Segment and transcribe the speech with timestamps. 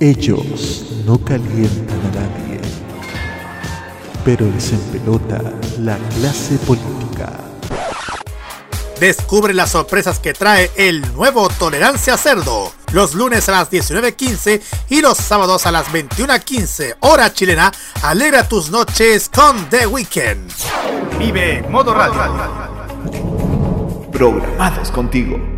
[0.00, 2.60] Ellos no calientan a nadie,
[4.24, 5.42] pero les empelota
[5.80, 7.32] la clase política.
[9.00, 12.72] Descubre las sorpresas que trae el nuevo Tolerancia Cerdo.
[12.92, 17.72] Los lunes a las 19.15 y los sábados a las 21.15 hora chilena.
[18.02, 20.48] Alegra tus noches con The Weekend.
[21.18, 22.22] Vive Modo Radio.
[24.12, 25.57] Programados contigo.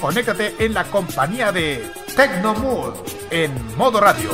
[0.00, 2.94] conéctate en la compañía de Tecnomood
[3.30, 4.30] en modo radio.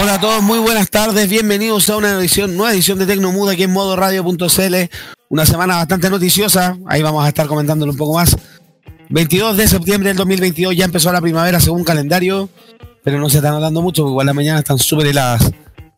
[0.00, 3.64] Hola a todos, muy buenas tardes, bienvenidos a una edición, nueva edición de Tecnomuda aquí
[3.64, 5.17] en modo radio.cl.
[5.30, 8.34] Una semana bastante noticiosa, ahí vamos a estar comentándolo un poco más.
[9.10, 12.48] 22 de septiembre del 2022 ya empezó la primavera según calendario,
[13.04, 15.50] pero no se está notando mucho, porque igual las mañanas están súper heladas.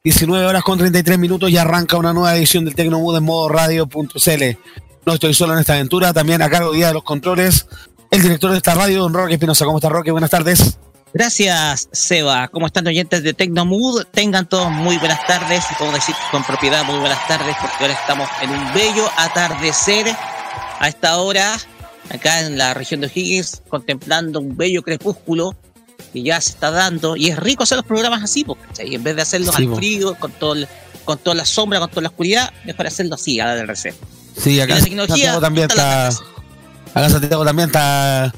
[0.03, 4.42] 19 horas con 33 minutos y arranca una nueva edición del Tecnomuda en modo radio.cl.
[5.06, 7.67] No estoy solo en esta aventura, también a cargo día de los controles,
[8.11, 9.65] el director de esta radio, don Roque Espinosa.
[9.65, 10.11] ¿Cómo está Roque?
[10.11, 10.77] Buenas tardes.
[11.12, 12.47] Gracias, Seba.
[12.48, 14.05] ¿Cómo están oyentes de Tecnomood?
[14.12, 17.94] Tengan todos muy buenas tardes y puedo decir con propiedad muy buenas tardes porque ahora
[17.94, 20.06] estamos en un bello atardecer
[20.78, 21.58] a esta hora
[22.14, 25.56] acá en la región de O'Higgins contemplando un bello crepúsculo
[26.12, 29.16] que ya se está dando y es rico hacer los programas así, porque en vez
[29.16, 30.69] de hacerlos Sí, al frío, con todo el-
[31.04, 33.97] con toda la sombra, con toda la oscuridad, mejor hacerlo así, a la del recero.
[34.41, 36.06] Sí, acá Y la tecnología, Santiago también está.
[36.09, 38.32] Acá Santiago también está.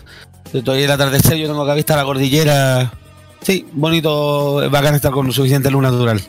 [0.60, 2.92] Todavía el atardecer, yo tengo acá vista la cordillera.
[3.40, 6.22] Sí, bonito, bacán estar con suficiente luz natural.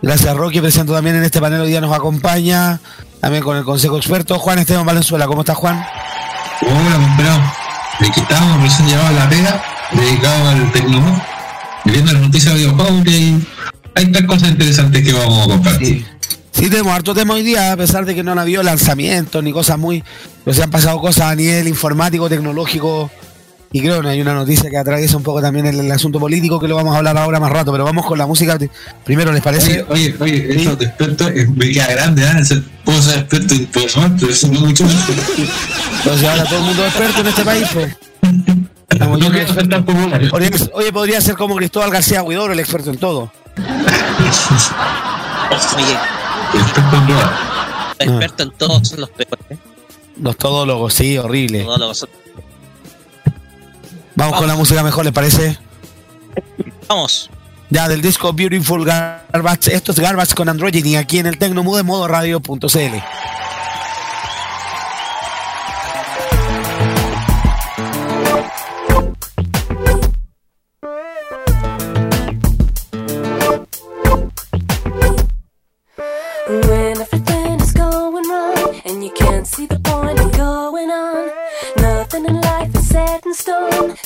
[0.00, 0.60] Gracias, Rocky.
[0.60, 2.80] Presento también en este panel hoy día nos acompaña,
[3.20, 5.26] también con el Consejo Experto, Juan Esteban Valenzuela.
[5.26, 5.84] ¿Cómo está Juan?
[6.62, 7.42] Hola, compadre.
[8.00, 11.22] De que estábamos recién llevado a la pega, dedicado al tecnomón,
[11.84, 13.46] y viendo las noticias de videojuegos, que hay,
[13.94, 15.88] hay tres cosas interesantes que vamos a compartir.
[15.88, 16.06] Sí,
[16.62, 19.78] tenemos harto tema hoy día, a pesar de que no han habido lanzamientos ni cosas
[19.78, 20.02] muy.
[20.44, 23.10] Pero se han pasado cosas a nivel informático, tecnológico.
[23.72, 26.60] Y creo que hay una noticia que atraviesa un poco también el, el asunto político
[26.60, 27.72] que lo vamos a hablar ahora más rato.
[27.72, 28.56] Pero vamos con la música.
[29.04, 29.84] Primero, ¿les parece?
[29.88, 30.58] Oye, oye, oye, Sí.
[30.60, 32.44] estos de expertos, eh, me queda grande, ¿eh?
[32.44, 33.86] Ser- Puedo ser experto en pero
[34.32, 34.84] eso no es mucho.
[34.84, 37.96] Entonces ahora todo el mundo es experto en este país, pues.
[39.00, 40.22] No yo que eso es tan popular.
[40.32, 43.32] Oye, oye, podría ser como Cristóbal García Huidoro, el experto en todo.
[45.76, 45.96] Oye,
[46.58, 47.30] Experto en drogas.
[47.98, 49.44] los expertos en todo son los peores.
[49.50, 49.58] ¿eh?
[50.20, 51.64] Los todólogos, sí, horrible.
[51.64, 52.08] Todos los-
[54.16, 55.58] Vamos con la música mejor, ¿les parece?
[56.88, 57.30] Vamos.
[57.70, 59.74] Ya del disco Beautiful Garbage.
[59.74, 62.68] Esto es Garbage con Androgyny aquí en el Tecnomude modo radio.cl.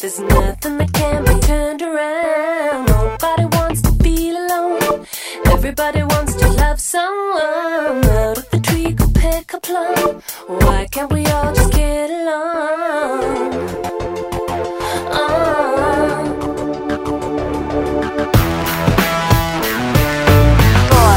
[0.01, 2.87] There's nothing that can be turned around.
[2.87, 5.05] Nobody wants to feel alone.
[5.47, 8.05] Everybody wants to love someone.
[8.05, 10.23] Out of the tree could pick a plum.
[10.47, 13.55] Why can't we all just get along?
[15.11, 15.59] Oh.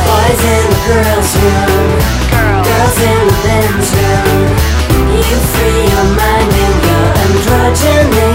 [0.07, 2.01] Boys in the girls' room,
[2.33, 4.41] girls girls in the men's room.
[5.29, 7.00] You free your mind and your
[7.41, 8.31] androgyny.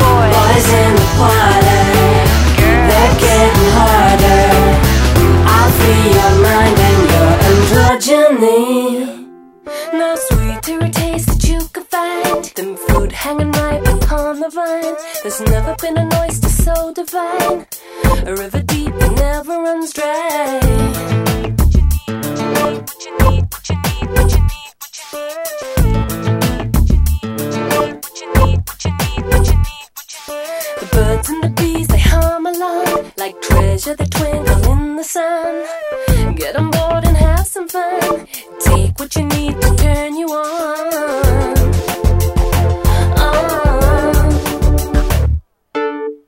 [0.00, 1.08] Boys in the
[2.88, 4.44] they're getting harder.
[5.44, 5.70] I'll
[6.16, 8.60] your mind and your androgyny.
[9.92, 12.44] No sweeter taste that you find
[12.76, 14.96] fruit hanging ripe upon the vine.
[15.22, 17.66] There's never been an oyster so divine,
[18.26, 20.60] a river deep that never runs dry.
[25.16, 25.45] The
[33.76, 35.66] like treasure that twinkle in the sun.
[36.36, 38.26] Get on board and have some fun.
[38.60, 41.54] Take what you need to turn you on.
[43.18, 43.32] Oh.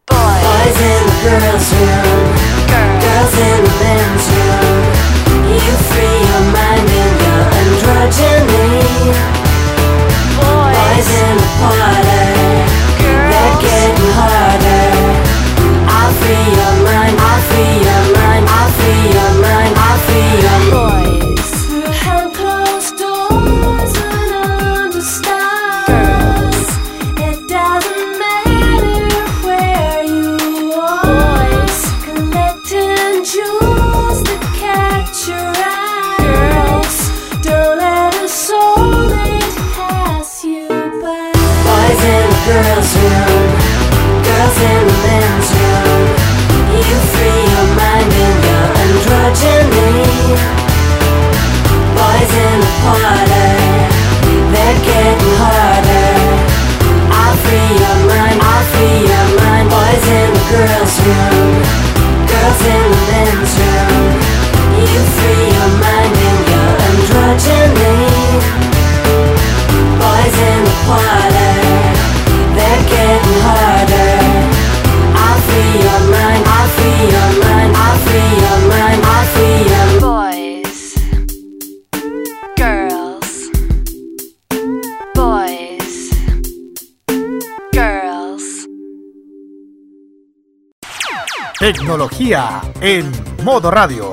[0.09, 2.21] Boys in the girls' room,
[3.03, 4.79] girls in the men's room.
[5.65, 8.69] You free your mind in your androgyny.
[10.37, 11.98] Boys in the parlor,
[54.53, 56.13] they're getting harder.
[57.13, 59.67] I'll free your mind, I'll free your mind.
[59.69, 60.97] Boys in the girls'
[62.31, 64.09] girls in the men's room.
[64.79, 65.38] You free
[91.93, 93.11] Tecnología en
[93.45, 94.13] modo radio.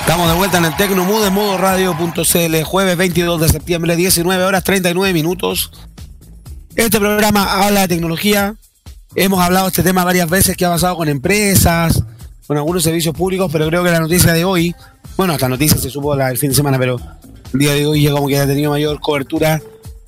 [0.00, 4.64] Estamos de vuelta en el Tecnomood en modo radio.cl, jueves 22 de septiembre, 19 horas
[4.64, 5.70] 39 minutos.
[6.76, 8.54] Este programa habla de tecnología.
[9.14, 12.02] Hemos hablado de este tema varias veces que ha pasado con empresas,
[12.46, 14.74] con algunos servicios públicos, pero creo que la noticia de hoy,
[15.16, 16.96] bueno, esta noticia se supo la- el fin de semana, pero
[17.52, 19.60] día de hoy ya como que ha tenido mayor cobertura.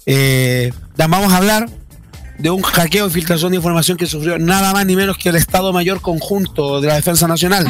[0.06, 1.68] Eh, vamos a hablar
[2.38, 5.36] de un hackeo y filtración de información que sufrió nada más ni menos que el
[5.36, 7.66] Estado Mayor Conjunto de la Defensa Nacional.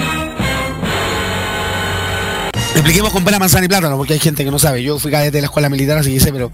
[2.72, 4.82] Expliquemos con pena, manzana y plátano, porque hay gente que no sabe.
[4.82, 6.52] Yo fui cadete de la escuela militar, así que sé, pero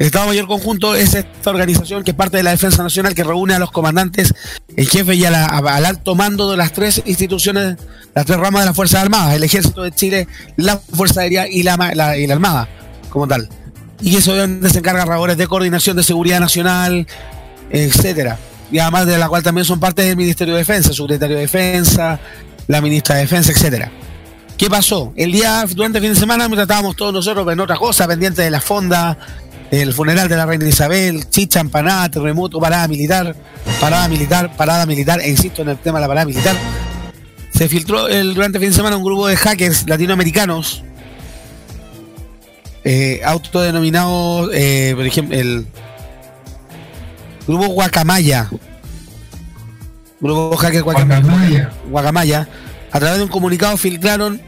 [0.00, 3.22] el Estado Mayor Conjunto es esta organización que es parte de la Defensa Nacional que
[3.22, 4.32] reúne a los comandantes,
[4.74, 7.76] el jefe y al alto mando de las tres instituciones,
[8.14, 10.26] las tres ramas de las Fuerzas Armadas, el Ejército de Chile,
[10.56, 12.66] la Fuerza Aérea y la, Armada,
[13.10, 13.46] como tal.
[14.00, 17.06] Y eso obviamente se encarga labores de coordinación de seguridad nacional,
[17.68, 18.38] etcétera.
[18.72, 22.18] Y además de la cual también son parte del Ministerio de Defensa, Secretario de Defensa,
[22.68, 23.92] la Ministra de Defensa, etcétera.
[24.56, 25.12] ¿Qué pasó?
[25.14, 28.42] El día, durante el fin de semana, mientras estábamos todos nosotros en otra cosa, pendientes
[28.42, 29.18] de la fonda,
[29.70, 33.36] el funeral de la reina Isabel, chicha, empanada, terremoto, parada militar,
[33.80, 36.56] parada militar, parada militar, e insisto en el tema de la parada militar,
[37.54, 40.82] se filtró el, durante el fin de semana un grupo de hackers latinoamericanos,
[42.82, 45.66] eh, autodenominados, eh, por ejemplo, el
[47.46, 48.50] grupo Guacamaya,
[50.20, 51.70] grupo hacker Guacamaya, Guacamaya.
[51.88, 52.48] Guacamaya,
[52.90, 54.40] a través de un comunicado filtraron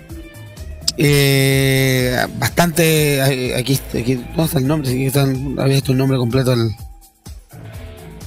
[0.99, 3.23] eh, bastante.
[3.57, 4.91] Aquí, aquí, ¿dónde está el nombre?
[4.91, 6.51] Aquí está el- había visto el nombre completo.
[6.51, 6.71] del-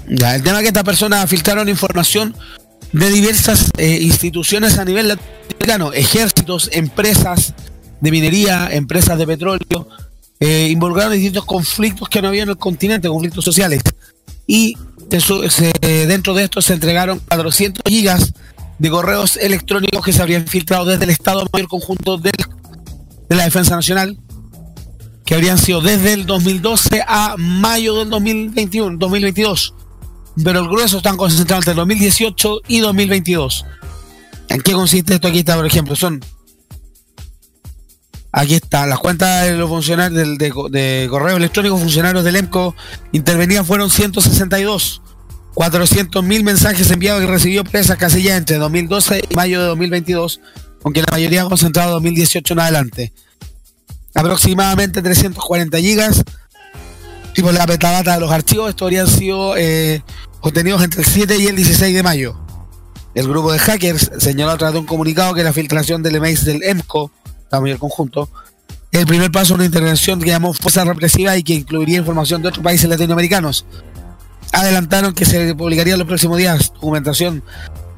[0.07, 2.35] Ya, el tema es que estas personas filtraron información
[2.91, 7.53] de diversas eh, instituciones a nivel latinoamericano, ejércitos, empresas
[8.01, 9.87] de minería, empresas de petróleo,
[10.39, 13.81] eh, involucraron distintos conflictos que no había en el continente, conflictos sociales.
[14.47, 14.77] Y
[15.09, 18.33] dentro de esto se entregaron 400 gigas
[18.79, 22.33] de correos electrónicos que se habrían filtrado desde el Estado Mayor Conjunto del-
[23.29, 24.17] de la Defensa Nacional,
[25.25, 29.73] que habrían sido desde el 2012 a mayo del 2021, 2022.
[30.43, 33.65] Pero el grueso están concentrados entre 2018 y 2022.
[34.49, 35.29] ¿En qué consiste esto?
[35.29, 36.23] Aquí está, por ejemplo, son.
[38.31, 42.75] Aquí está, las cuentas de los funcionarios de, de correo electrónico, funcionarios del EMCO
[43.13, 45.01] intervenían fueron 162.
[45.55, 50.41] 400.000 mensajes enviados y recibió presa casillas entre 2012 y mayo de 2022,
[50.83, 53.13] aunque la mayoría concentrado en 2018 en adelante.
[54.13, 56.23] Aproximadamente 340 gigas.
[57.37, 60.03] Y por la metadata de los archivos, estos habrían sido eh,
[60.43, 62.37] entre el 7 y el 16 de mayo.
[63.13, 66.41] El grupo de hackers señaló a través de un comunicado que la filtración del email
[66.43, 67.11] del EMCO,
[67.43, 68.29] estamos en el conjunto,
[68.91, 72.49] el primer paso de una intervención que llamó fuerza represiva y que incluiría información de
[72.49, 73.65] otros países latinoamericanos
[74.51, 77.43] adelantaron que se publicaría en los próximos días documentación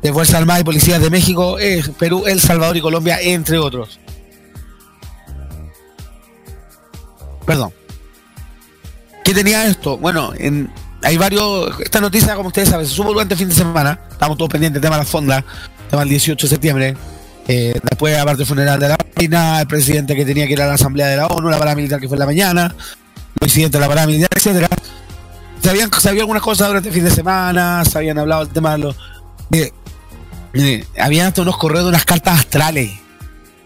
[0.01, 3.99] de Fuerzas Armadas y Policías de México, eh, Perú, El Salvador y Colombia, entre otros.
[7.45, 7.71] Perdón.
[9.23, 9.97] ¿Qué tenía esto?
[9.97, 10.69] Bueno, en,
[11.03, 11.79] hay varios.
[11.79, 13.99] Esta noticia, como ustedes saben, se supo durante el fin de semana.
[14.11, 15.45] Estamos todos pendientes del tema de la fonda,
[15.89, 16.97] tema del 18 de septiembre.
[17.47, 20.67] Eh, después, aparte del funeral de la reina, el presidente que tenía que ir a
[20.67, 23.81] la asamblea de la ONU, la paramilitar que fue en la mañana, el presidente de
[23.81, 24.67] la paramilitar, etcétera.
[25.67, 28.71] Se habían sabido algunas cosas durante el fin de semana, se habían hablado del tema
[28.71, 28.95] de los.
[30.97, 32.91] Habían hasta unos correos de unas cartas astrales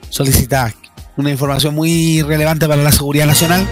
[0.10, 0.74] solicitadas.
[1.16, 3.68] Una información muy relevante para la seguridad nacional.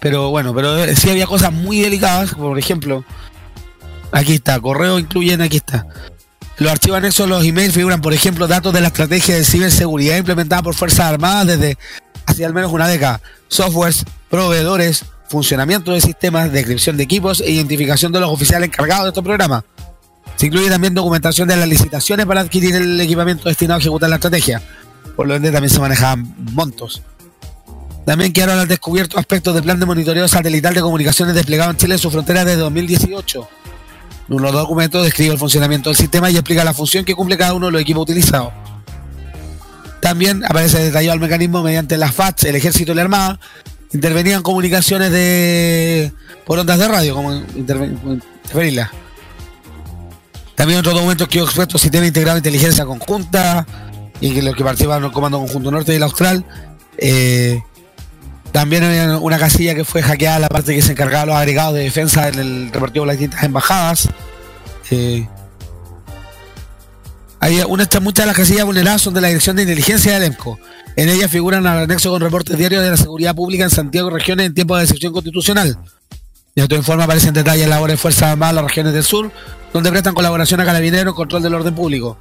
[0.00, 3.04] Pero bueno, pero sí había cosas muy delicadas, por ejemplo,
[4.10, 5.86] aquí está, correo incluyen, aquí está.
[6.56, 10.62] Los archivos anexos los emails figuran, por ejemplo, datos de la estrategia de ciberseguridad implementada
[10.62, 11.76] por Fuerzas Armadas desde
[12.24, 13.20] hace al menos una década.
[13.48, 19.08] Softwares, proveedores, funcionamiento de sistemas, descripción de equipos e identificación de los oficiales encargados de
[19.08, 19.64] estos programas.
[20.36, 24.16] Se incluye también documentación de las licitaciones para adquirir el equipamiento destinado a ejecutar la
[24.16, 24.62] estrategia.
[25.16, 27.02] Por lo tanto, también se manejaban montos.
[28.04, 31.94] También quedaron al descubierto aspectos del plan de monitoreo satelital de comunicaciones desplegado en Chile
[31.94, 33.48] en su frontera desde 2018.
[34.28, 37.36] Uno de los documentos describe el funcionamiento del sistema y explica la función que cumple
[37.36, 38.52] cada uno de los equipos utilizados.
[40.00, 43.40] También aparece detallado el mecanismo mediante las FATS, el ejército y la armada,
[43.96, 46.12] intervenían comunicaciones de
[46.44, 47.96] por ondas de radio, como interve-
[48.44, 48.90] interferirlas.
[50.54, 53.66] También otros documentos que expuesto sistema integrado de inteligencia conjunta
[54.20, 56.44] y que los que participan en el Comando Conjunto Norte y el Austral.
[56.96, 57.60] Eh,
[58.52, 61.82] también había una casilla que fue hackeada, la parte que se encargaba los agregados de
[61.82, 64.08] defensa en el repartido de las distintas embajadas.
[64.90, 65.28] Eh,
[67.38, 70.58] hay una, muchas de las casillas vulneradas son de la Dirección de Inteligencia del EMCO.
[70.96, 74.14] En ellas figuran al anexo con reportes diarios de la seguridad pública en Santiago y
[74.14, 75.78] regiones en tiempos de excepción constitucional.
[76.54, 79.30] En otro informe aparecen detalles de labores de Fuerzas Armadas de las regiones del sur,
[79.74, 82.16] donde prestan colaboración a carabineros control del orden público.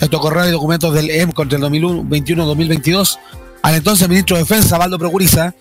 [0.00, 3.18] Estos correos y documentos del EMCO entre el 2021-2022
[3.62, 5.54] al entonces ministro de Defensa, Valdo Procuriza,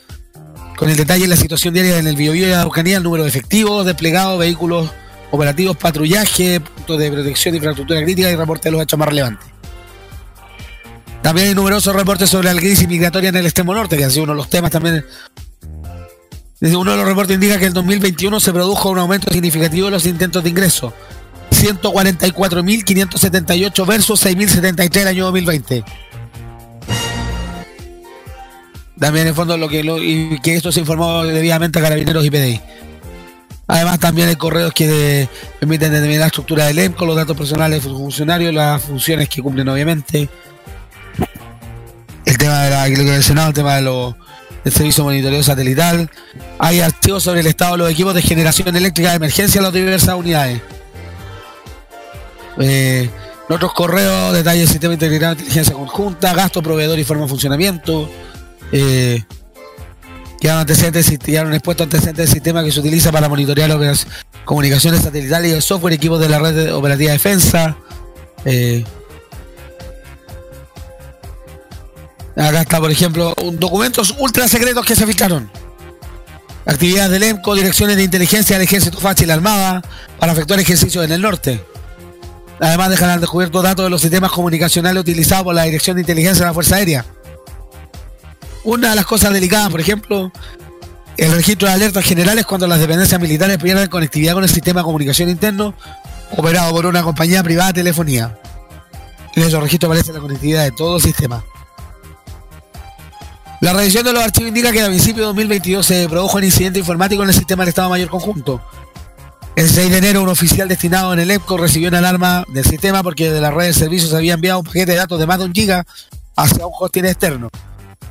[0.77, 3.23] con el detalle de la situación diaria en el Biobío y la Araucanía, el número
[3.23, 4.91] de efectivos, desplegados, vehículos
[5.31, 9.52] operativos, patrullaje, puntos de protección infraestructura crítica y reporte de los hechos más relevantes.
[11.23, 14.25] También hay numerosos reportes sobre la crisis migratoria en el extremo norte, que ha sido
[14.25, 15.05] uno de los temas también.
[16.59, 19.91] Desde uno de los reportes indica que en 2021 se produjo un aumento significativo de
[19.91, 20.93] los intentos de ingreso.
[21.51, 25.85] 144.578 versus 6.073 el año 2020.
[28.99, 29.79] También en fondo lo que,
[30.43, 32.59] esto se informó debidamente a carabineros y PDI.
[33.67, 37.89] Además también hay correos que permiten determinar la estructura del EMCO, los datos personales de
[37.89, 40.27] funcionarios, las funciones que cumplen obviamente.
[42.25, 44.15] El tema de la lo que he mencionado, el tema de los
[44.71, 46.09] servicio de monitoreo satelital.
[46.59, 49.73] Hay archivos sobre el estado de los equipos de generación eléctrica de emergencia en las
[49.73, 50.61] diversas unidades.
[52.59, 53.09] Eh,
[53.49, 58.09] otros correos, detalles del sistema integrado de inteligencia conjunta, gasto, proveedor y forma de funcionamiento.
[58.71, 59.23] Eh,
[60.39, 64.07] quedaron antecedentes, quedaron expuestos antecedentes del sistema que se utiliza para monitorear las
[64.45, 67.75] comunicaciones satelitales y el software, equipos de la red operativa de defensa.
[68.45, 68.83] Eh,
[72.35, 75.51] acá está, por ejemplo, documentos ultra secretos que se filtraron.
[76.65, 79.81] Actividades del EMCO, direcciones de inteligencia del Ejército Fachi y la Armada
[80.17, 81.63] para efectuar ejercicios en el norte.
[82.59, 86.45] Además dejan al descubierto datos de los sistemas comunicacionales utilizados por la Dirección de Inteligencia
[86.45, 87.05] de la Fuerza Aérea.
[88.63, 90.31] Una de las cosas delicadas, por ejemplo,
[91.17, 94.85] el registro de alertas generales cuando las dependencias militares pierden conectividad con el sistema de
[94.85, 95.75] comunicación interno
[96.31, 98.39] operado por una compañía privada de telefonía.
[99.35, 101.43] En esos registros aparece la conectividad de todo el sistema.
[103.63, 106.79] La revisión de los archivos indica que a principios de 2022 se produjo un incidente
[106.79, 108.61] informático en el sistema del Estado Mayor Conjunto.
[109.55, 113.01] El 6 de enero, un oficial destinado en el EPCO recibió una alarma del sistema
[113.01, 115.39] porque de la red de servicios se había enviado un paquete de datos de más
[115.39, 115.85] de un giga
[116.35, 117.47] hacia un hosting externo.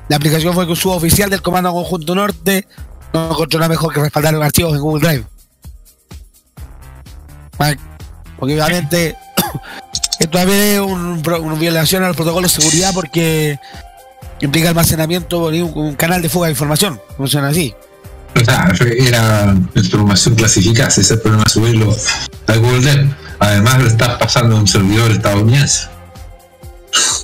[0.09, 2.67] La aplicación fue que un suboficial del Comando Conjunto Norte
[3.13, 5.27] no encontró nada mejor que respaldar los archivos en Google Drive.
[8.39, 9.19] Porque obviamente
[10.19, 13.61] esto también es un una violación al protocolo de seguridad porque
[14.43, 17.01] implica almacenamiento de un, un canal de fuga de información.
[17.17, 17.75] Funciona así.
[18.45, 21.95] Sea, era información clasificada, ese es el problema subirlo
[22.47, 23.15] a Google Drive.
[23.39, 25.89] Además lo estás pasando a un servidor estadounidense.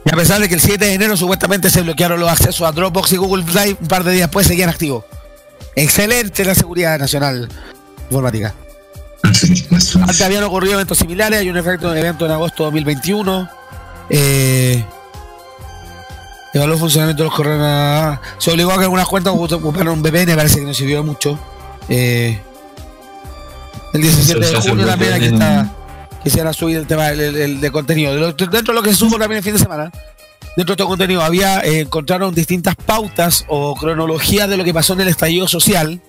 [0.04, 2.72] Y a pesar de que el 7 de enero supuestamente se bloquearon los accesos a
[2.72, 5.04] Dropbox y Google Drive, un par de días después seguían activos.
[5.74, 7.48] Excelente la seguridad nacional
[8.04, 8.54] informática.
[9.22, 13.50] Antes habían ocurrido eventos similares, hay un efecto de evento en agosto de 2021.
[14.10, 14.84] Eh,
[16.58, 18.18] evaluó el funcionamiento de los correos.
[18.38, 21.38] Se obligó a que algunas cuentas ocuparan un VPN, parece que no sirvió mucho.
[21.88, 22.38] Eh,
[23.94, 25.74] el 17 de junio el también aquí está
[26.22, 28.12] quisiera subir el tema del- de contenido.
[28.32, 29.84] Dentro de lo que se supo también el fin de semana,
[30.56, 34.92] dentro de este contenido había, eh, encontraron distintas pautas o cronologías de lo que pasó
[34.94, 36.00] en el estallido social.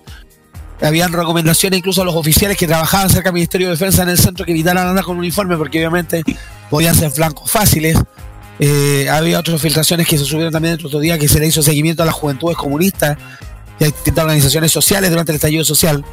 [0.82, 4.18] Habían recomendaciones incluso a los oficiales que trabajaban cerca del Ministerio de Defensa en el
[4.18, 6.22] centro que evitaran andar con uniforme porque obviamente
[6.68, 7.96] podían ser flancos fáciles.
[8.62, 11.62] Eh, había otras filtraciones que se subieron también el otro día que se le hizo
[11.62, 13.16] seguimiento a las juventudes comunistas
[13.78, 16.04] y a distintas organizaciones sociales durante el estallido social.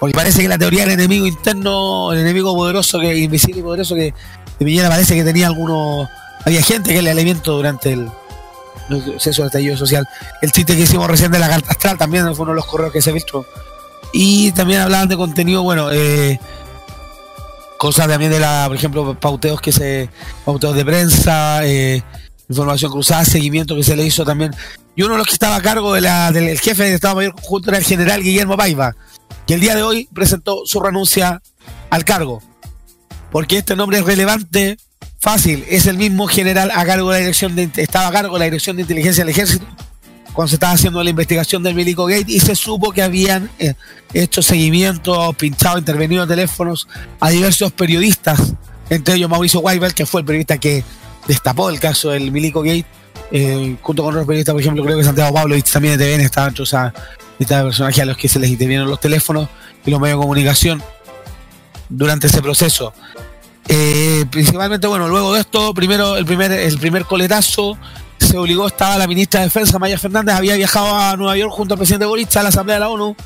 [0.00, 3.94] Porque parece que la teoría del enemigo interno, el enemigo poderoso, que invisible y poderoso
[3.94, 4.12] que
[4.58, 6.08] de Piñera parece que tenía algunos.
[6.44, 8.10] Había gente que le alimentó durante el,
[8.88, 10.08] proceso del estallido social.
[10.40, 12.92] El chiste que hicimos recién de la carta astral también fue uno de los correos
[12.92, 13.46] que se filtró.
[14.12, 16.40] Y también hablaban de contenido, bueno, eh,
[17.82, 20.08] cosas también de la, por ejemplo, pauteos que se,
[20.44, 22.00] pauteos de prensa, eh,
[22.48, 24.54] información cruzada, seguimiento que se le hizo también.
[24.94, 27.16] Y uno de los que estaba a cargo de la, del el jefe del Estado
[27.16, 28.94] Mayor Conjunto era el general Guillermo Paiva,
[29.48, 31.42] que el día de hoy presentó su renuncia
[31.90, 32.40] al cargo.
[33.32, 34.76] Porque este nombre es relevante,
[35.18, 38.38] fácil, es el mismo general a cargo de la dirección de, estaba a cargo de
[38.38, 39.66] la dirección de inteligencia del ejército
[40.32, 43.74] cuando se estaba haciendo la investigación del Milico Gate y se supo que habían eh,
[44.14, 46.88] hecho seguimiento, pinchado, intervenido teléfonos
[47.20, 48.54] a diversos periodistas,
[48.90, 50.84] entre ellos Mauricio Weibel, que fue el periodista que
[51.26, 52.86] destapó el caso del Milico Gate,
[53.30, 56.20] eh, junto con otros periodistas, por ejemplo, creo que Santiago Pablo y también de TVN
[56.20, 56.92] estaban entre esa
[57.46, 59.48] personajes a los que se les intervinieron los teléfonos
[59.84, 60.82] y los medios de comunicación
[61.88, 62.92] durante ese proceso.
[63.68, 67.78] Eh, principalmente, bueno, luego de esto, primero el primer, el primer coletazo
[68.22, 71.74] se obligó, estaba la ministra de Defensa, Maya Fernández, había viajado a Nueva York junto
[71.74, 73.16] al presidente Boric a la Asamblea de la ONU,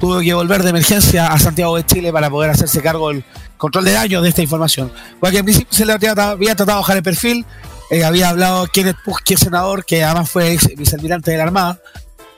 [0.00, 3.24] tuvo que volver de emergencia a Santiago de Chile para poder hacerse cargo del
[3.56, 4.92] control de daños de esta información.
[5.20, 7.44] Porque al principio se le había, tratado de bajar el perfil,
[7.90, 11.78] eh, había hablado Kenneth Pusch, senador, que además fue ex vicealmirante de la Armada,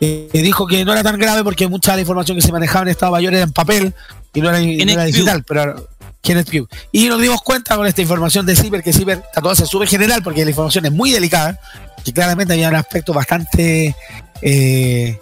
[0.00, 2.82] eh, dijo que no era tan grave porque mucha de la información que se manejaba
[2.82, 3.94] en Estado Mayor era en papel
[4.32, 5.88] y no era, y no era digital, pero
[6.22, 6.50] Kenneth.
[6.92, 9.86] Y nos dimos cuenta con esta información de Ciber que Ciber está todo se sube
[9.86, 11.58] general porque la información es muy delicada,
[12.04, 13.94] que claramente había un aspecto bastante
[14.42, 15.18] eh,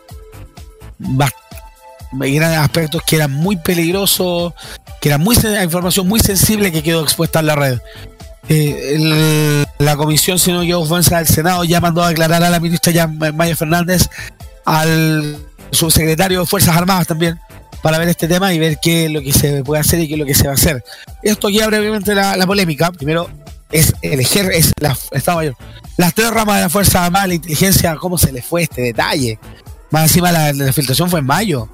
[2.23, 4.55] eran aspectos que eran muy peligrosos,
[5.01, 7.79] que era muy información muy sensible que quedó expuesta en la red.
[8.49, 12.61] Eh, la comisión, si no yo ofensa del Senado, ya mandó a declarar a la
[12.61, 14.09] ministra ya Maya Fernández,
[14.64, 15.37] al
[15.73, 17.40] subsecretario de Fuerzas Armadas también,
[17.87, 20.14] para ver este tema y ver qué es lo que se puede hacer y qué
[20.14, 20.83] es lo que se va a hacer.
[21.22, 22.90] Esto guía brevemente la, la polémica.
[22.90, 23.31] Primero,
[23.70, 25.57] es el ejército, es la Estado Mayor.
[25.96, 29.38] Las tres ramas de la Fuerza Armada, la inteligencia, ¿cómo se les fue este detalle?
[29.92, 31.68] Más encima la, filtración fue en mayo.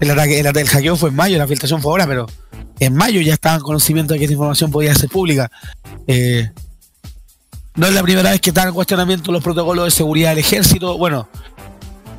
[0.00, 2.26] El ataque, el, el hackeo fue en mayo, la filtración fue ahora, pero
[2.80, 5.52] en mayo ya estaban en conocimiento de que esta información podía ser pública.
[6.08, 6.50] Eh,
[7.76, 10.98] no es la primera vez que están en cuestionamiento los protocolos de seguridad del ejército.
[10.98, 11.28] Bueno,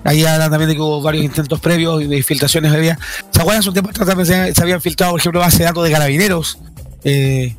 [0.03, 2.99] ahí hablan también de que hubo varios intentos previos y de filtraciones vida.
[3.31, 3.59] ¿Se acuerdan?
[3.59, 6.59] Hace un tiempo atrás también se, habían filtrado, por ejemplo, base de datos de carabineros,
[7.03, 7.55] eh,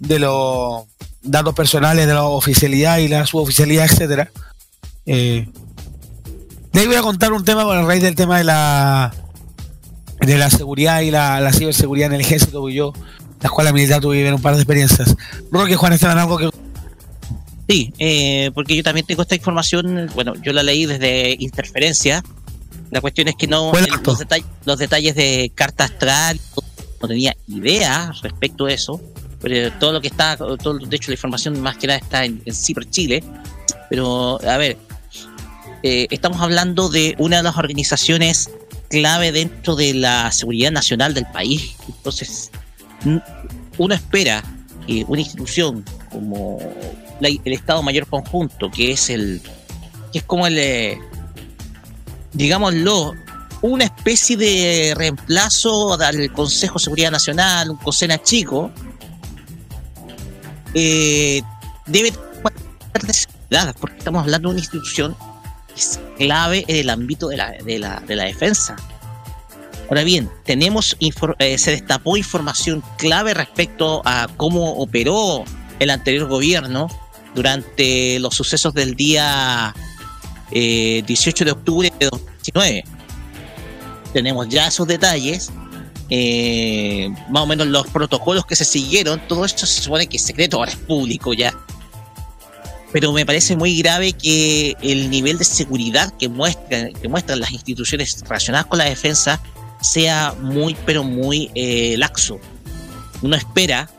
[0.00, 0.84] de los
[1.22, 4.30] datos personales de la oficialidad y la suboficialidad, etcétera.
[5.06, 5.48] Eh,
[6.72, 9.14] de ahí voy a contar un tema con a raíz del tema de la
[10.20, 12.92] de la seguridad y la, ciberseguridad en el ejército, porque yo,
[13.40, 15.16] la escuela militar, tuve que un par de experiencias.
[15.50, 16.50] Roque, Juan, Esteban, algo que
[17.68, 22.22] Sí, eh, porque yo también tengo esta información, bueno, yo la leí desde Interferencia.
[22.90, 26.40] La cuestión es que no el- los, detall- los detalles de carta astral
[27.02, 29.00] no tenía idea respecto a eso.
[29.40, 32.42] Pero todo lo que está, todo, de hecho la información más que nada está en,
[32.44, 33.22] en Ciber Chile.
[33.90, 34.78] Pero, a ver,
[35.82, 38.50] eh, estamos hablando de una de las organizaciones
[38.90, 41.76] clave dentro de la seguridad nacional del país.
[41.86, 42.50] Entonces,
[43.76, 44.42] uno espera
[44.86, 46.58] que una institución como
[47.20, 49.40] el Estado Mayor Conjunto, que es el
[50.12, 50.98] que es como el eh,
[52.32, 53.14] digámoslo,
[53.62, 58.70] una especie de reemplazo al Consejo de Seguridad Nacional, un COSENA chico,
[60.74, 61.42] eh,
[61.86, 65.16] debe tener de seguridad, porque estamos hablando de una institución
[65.68, 68.76] que es clave en el ámbito de la, de la, de la defensa.
[69.88, 70.96] Ahora bien, tenemos
[71.38, 75.44] eh, se destapó información clave respecto a cómo operó
[75.78, 76.88] el anterior gobierno
[77.34, 79.74] durante los sucesos del día
[80.50, 82.84] eh, 18 de octubre de 2019.
[84.12, 85.50] Tenemos ya esos detalles,
[86.10, 90.22] eh, más o menos los protocolos que se siguieron, todo esto se supone que es
[90.22, 91.54] secreto, ahora es público ya.
[92.90, 97.50] Pero me parece muy grave que el nivel de seguridad que muestran, que muestran las
[97.50, 99.40] instituciones relacionadas con la defensa
[99.82, 102.40] sea muy, pero muy eh, laxo.
[103.20, 103.90] Uno espera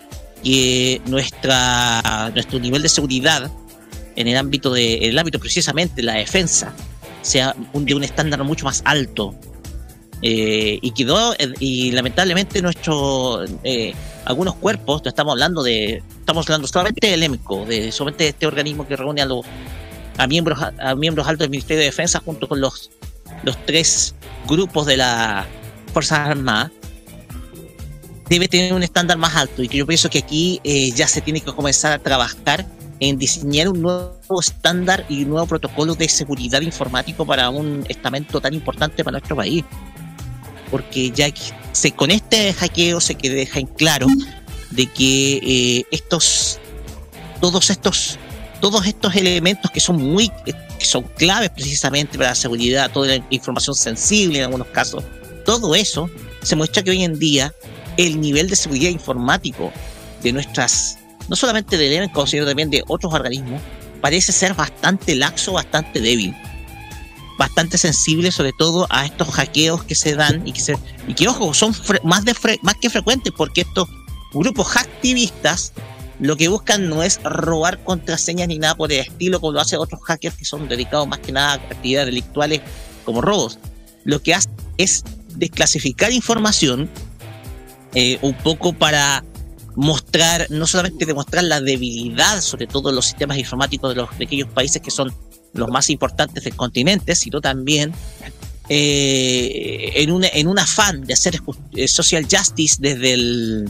[0.43, 3.51] que nuestra, nuestro nivel de seguridad
[4.15, 6.73] en el ámbito de en el ámbito precisamente la defensa
[7.21, 9.35] sea un, de un estándar mucho más alto.
[10.21, 13.93] Eh, y quedó eh, y lamentablemente nuestro eh,
[14.25, 18.85] algunos cuerpos estamos hablando de estamos hablando solamente del EMCO de solamente de este organismo
[18.85, 19.45] que reúne a los
[20.17, 22.91] a miembros a miembros altos del Ministerio de Defensa junto con los
[23.43, 24.13] los tres
[24.45, 25.47] grupos de la
[25.93, 26.71] Fuerzas Armadas
[28.29, 31.19] debe tener un estándar más alto y que yo pienso que aquí eh, ya se
[31.21, 32.65] tiene que comenzar a trabajar
[32.99, 38.39] en diseñar un nuevo estándar y un nuevo protocolo de seguridad informático para un estamento
[38.39, 39.63] tan importante para nuestro país.
[40.69, 41.27] Porque ya
[41.71, 44.07] se, con este hackeo se que deja en claro
[44.71, 46.59] de que eh, estos,
[47.41, 48.19] todos estos,
[48.61, 53.25] todos estos elementos que son muy, que son claves precisamente para la seguridad, toda la
[53.31, 55.03] información sensible en algunos casos,
[55.45, 56.09] todo eso
[56.43, 57.53] se muestra que hoy en día
[57.99, 59.73] el nivel de seguridad informático
[60.23, 63.61] de nuestras, no solamente de Levenco, sino también de otros organismos,
[63.99, 66.33] parece ser bastante laxo, bastante débil.
[67.37, 70.53] Bastante sensible, sobre todo a estos hackeos que se dan y
[71.13, 72.23] que, ojo, son más,
[72.61, 73.89] más que frecuentes porque estos
[74.31, 75.73] grupos hacktivistas
[76.19, 79.79] lo que buscan no es robar contraseñas ni nada por el estilo, como lo hacen
[79.79, 82.61] otros hackers que son dedicados más que nada a actividades delictuales
[83.03, 83.57] como robos.
[84.05, 85.03] Lo que hacen es
[85.35, 86.89] desclasificar información
[87.93, 89.23] eh, un poco para
[89.75, 94.49] mostrar, no solamente demostrar la debilidad, sobre todo los sistemas informáticos de, los, de aquellos
[94.49, 95.13] países que son
[95.53, 97.93] los más importantes del continente, sino también
[98.67, 101.41] eh, en, un, en un afán de hacer
[101.75, 103.69] eh, social justice desde el,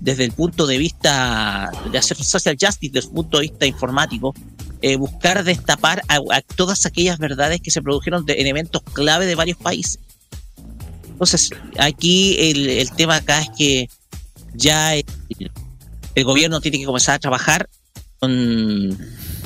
[0.00, 4.34] desde el punto de vista de hacer social justice desde el punto de vista informático,
[4.82, 9.26] eh, buscar destapar a, a todas aquellas verdades que se produjeron de, en eventos clave
[9.26, 10.00] de varios países.
[11.16, 11.48] Entonces,
[11.78, 13.88] aquí el, el tema acá es que
[14.52, 15.04] ya el,
[16.24, 17.70] gobierno tiene que comenzar a trabajar
[18.18, 18.98] con,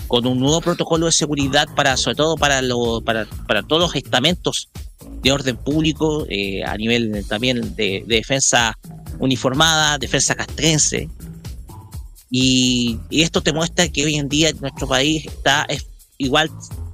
[0.09, 3.95] con un nuevo protocolo de seguridad para, sobre todo para, lo, para, para todos los
[3.95, 4.69] estamentos
[5.23, 8.77] de orden público, eh, a nivel también de, de defensa
[9.21, 11.09] uniformada, defensa castrense.
[12.33, 15.87] Y, y esto te muestra que hoy en día nuestro país está es,
[16.19, 16.51] igual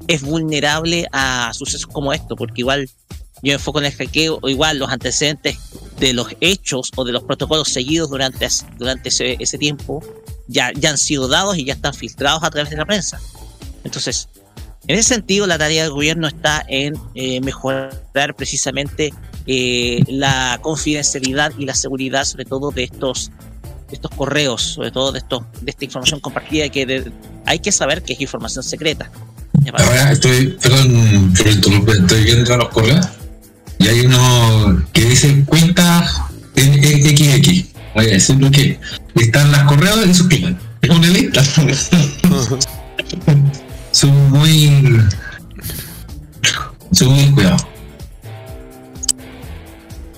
[0.06, 2.90] es vulnerable a sucesos como esto, porque igual
[3.42, 5.58] yo enfoco en el hackeo, o igual los antecedentes
[6.00, 10.02] de los hechos o de los protocolos seguidos durante, durante ese, ese tiempo
[10.48, 13.20] ya, ya han sido dados y ya están filtrados a través de la prensa.
[13.84, 14.28] Entonces,
[14.88, 19.12] en ese sentido, la tarea del gobierno está en eh, mejorar precisamente
[19.46, 23.30] eh, la confidencialidad y la seguridad, sobre todo de estos,
[23.90, 27.12] estos correos, sobre todo de, estos, de esta información compartida, que de-
[27.46, 29.10] hay que saber que es información secreta.
[30.12, 33.06] Estoy, perdón, estoy viendo los correos
[33.78, 36.06] y hay uno que dice cuenta
[36.56, 37.64] XX.
[37.94, 38.78] Voy a decir lo que
[39.14, 40.62] están las correos y sus clientes.
[40.82, 41.42] Es una lista.
[43.92, 45.00] son muy.
[46.92, 47.66] Son muy cuidados.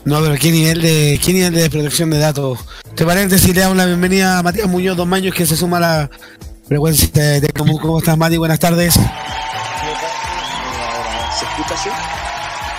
[0.04, 2.58] No, pero qué nivel de qué nivel de protección de datos.
[2.94, 5.76] ¿Te parece si le damos la bienvenida a Matías Muñoz, dos años que se suma
[5.76, 6.10] a la
[6.66, 8.36] frecuencia de, de- ¿cómo, cómo estás, Mati?
[8.38, 8.94] Buenas tardes.
[8.94, 9.00] ¿Se
[11.44, 11.88] escucha así?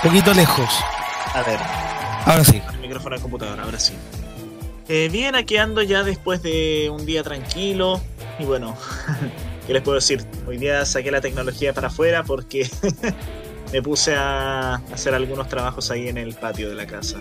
[0.03, 0.69] Poquito lejos.
[1.33, 1.59] A ver,
[2.25, 2.61] Ahora sí.
[2.73, 3.93] el micrófono del computador, ahora sí.
[4.87, 8.01] Eh, bien, aquí ando ya después de un día tranquilo.
[8.39, 8.75] Y bueno,
[9.67, 10.25] ¿qué les puedo decir?
[10.47, 12.69] Hoy día saqué la tecnología para afuera porque
[13.73, 17.17] me puse a hacer algunos trabajos ahí en el patio de la casa.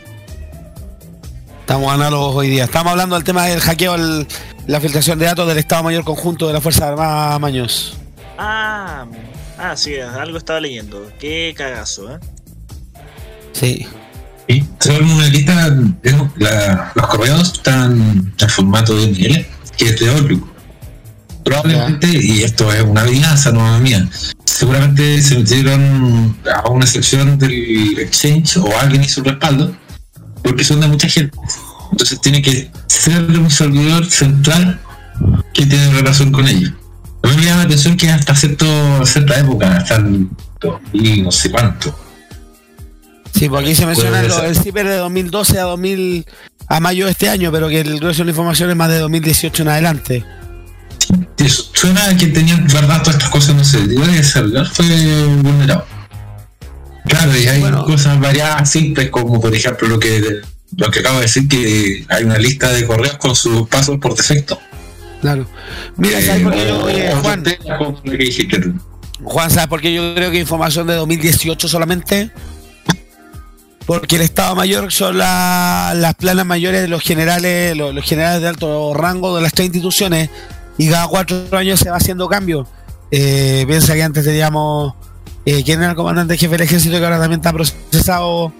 [1.60, 2.64] Estamos análogos hoy día.
[2.64, 4.26] Estamos hablando del tema del hackeo, el-
[4.66, 7.98] la filtración de datos del Estado Mayor Conjunto de las Fuerzas Armadas Maños.
[8.38, 9.06] Ah,
[9.58, 11.10] ah, sí, algo estaba leyendo.
[11.18, 12.18] Qué cagazo, ¿eh?
[13.58, 13.86] Sí.
[14.48, 15.76] Sí, son una lista,
[16.38, 20.48] la- los correos están en formato de niveles, que es de Outlook.
[21.44, 24.08] Probablemente, y esto es una adivinanza, no mía,
[24.44, 29.76] seguramente se metieron a una sección del Exchange o alguien hizo un respaldo,
[30.42, 31.36] porque son de mucha gente.
[31.92, 34.80] Entonces tiene que ser de un servidor central
[35.54, 36.72] que tiene relación con ellos.
[37.22, 40.28] A mí me llama la atención que hasta cierto, cierta época, hasta el
[40.60, 41.98] 2000 no sé cuánto,
[43.34, 46.26] Sí, porque aquí se menciona lo- el CIPER de 2012 a 2000
[46.68, 48.98] a mayo de este año, pero que el grueso de la información es más de
[48.98, 50.24] 2018 en adelante.
[51.38, 54.84] Eso, suena a que tenían guardadas todas estas cosas, no sé, el celular fue
[55.42, 55.86] vulnerado.
[57.06, 57.84] Claro, y hay Bueno.
[57.84, 60.40] cosas variadas simples, como por ejemplo lo que
[60.76, 64.14] lo que acabo de decir, que hay una lista de correos con sus pasos por
[64.14, 64.60] defecto.
[65.22, 65.48] Claro.
[65.96, 67.42] Mira, ¿sabes por qué yo, oye, Eh, Juan?
[69.24, 72.30] Juan, ¿sabes por qué yo creo que información de 2018 solamente?
[73.88, 78.42] Porque el Estado Mayor son la- las planas mayores de los generales, los, los generales
[78.42, 80.28] de alto rango de las tres instituciones
[80.76, 82.68] y cada cuatro años se va haciendo cambio.
[83.10, 84.92] Eh, piensa que antes teníamos
[85.46, 88.52] eh, quién era el comandante jefe del ejército que ahora también está procesado,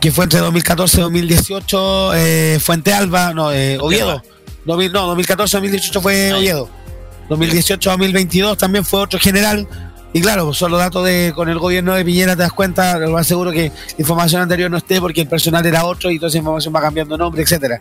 [0.00, 4.20] que fue entre 2014 y 2018, eh, Fuente Alba, no, eh, Oviedo.
[4.66, 6.68] 2000 no, 2014-2018 fue Oviedo.
[7.28, 9.68] 2018-2022 también fue otro general.
[10.12, 12.98] Y claro, pues son los datos de con el gobierno de Piñera, te das cuenta,
[12.98, 16.28] lo más seguro que información anterior no esté porque el personal era otro y toda
[16.28, 17.80] esa información va cambiando nombre, etcétera.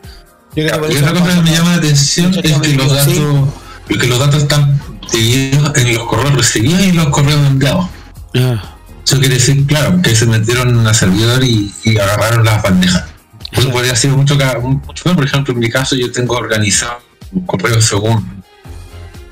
[0.56, 3.50] Yo creo que otra cosa que me llama la atención es que los datos,
[3.88, 4.80] Porque los datos están
[5.12, 7.88] divididos en los correos recibidos y los correos enviados.
[8.36, 13.06] Ah, Eso quiere decir, claro, que se metieron al servidor y, y agarraron las bandejas.
[13.52, 15.15] Eso podría ser mucho, mucho.
[15.15, 17.00] Por ejemplo, en mi caso, yo tengo organizado
[17.32, 18.44] un correo según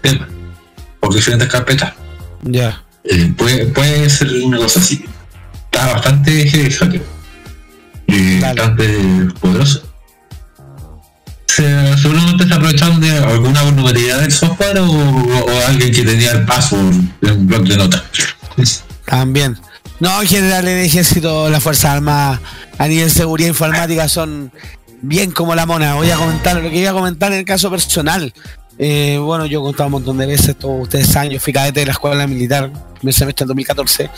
[0.01, 0.27] tema,
[0.99, 1.93] por diferentes carpetas.
[2.43, 2.83] ya.
[3.09, 5.05] Eh, puede, puede ser una cosa así.
[5.65, 7.03] Está bastante heavy hacker.
[8.41, 8.87] Bastante
[9.39, 9.83] poderoso.
[11.47, 16.45] Se, seguramente se aprovecharon de alguna vulnerabilidad del software o, o alguien que tenía el
[16.45, 18.03] password en un blog de notas.
[19.05, 19.57] También.
[19.99, 22.39] No, en general el ejército, las Fuerzas Armadas
[22.77, 24.51] a nivel de seguridad informática son
[25.01, 25.95] bien como la mona.
[25.95, 28.33] Voy a comentar lo que iba a comentar en el caso personal.
[28.79, 31.79] Eh, bueno, yo he contado un montón de veces, todos ustedes saben, yo fui cadete
[31.79, 34.09] de la escuela militar, primer semestre del 2014.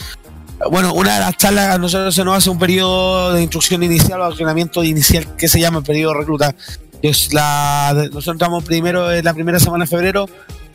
[0.69, 4.19] Bueno, una de las charlas a nosotros se nos hace un periodo de instrucción inicial
[4.19, 6.54] o adoctrinamiento inicial que se llama el periodo recluta.
[7.02, 10.26] Que es la, de- nosotros entramos primero en la primera semana de febrero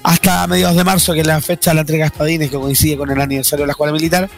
[0.03, 2.97] hasta mediados de marzo, que es la fecha de la entrega de espadines, que coincide
[2.97, 4.31] con el aniversario de la escuela militar.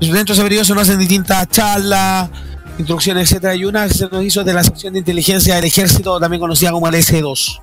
[0.00, 2.28] Dentro de ese periodo se nos hacen distintas charlas,
[2.76, 6.40] instrucciones, etcétera, y una se nos hizo de la sección de inteligencia del ejército, también
[6.40, 7.60] conocida como el S2.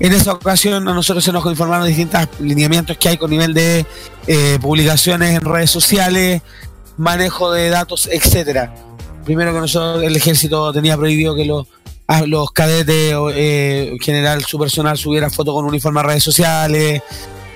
[0.00, 3.84] En esa ocasión a nosotros se nos informaron distintos lineamientos que hay con nivel de
[4.28, 6.42] eh, publicaciones en redes sociales,
[6.96, 8.72] manejo de datos, etcétera.
[9.24, 11.66] Primero que nosotros el ejército tenía prohibido que los,
[12.06, 12.22] a
[12.54, 17.02] cadetes o, eh, en general su personal subiera fotos con uniforme a redes sociales,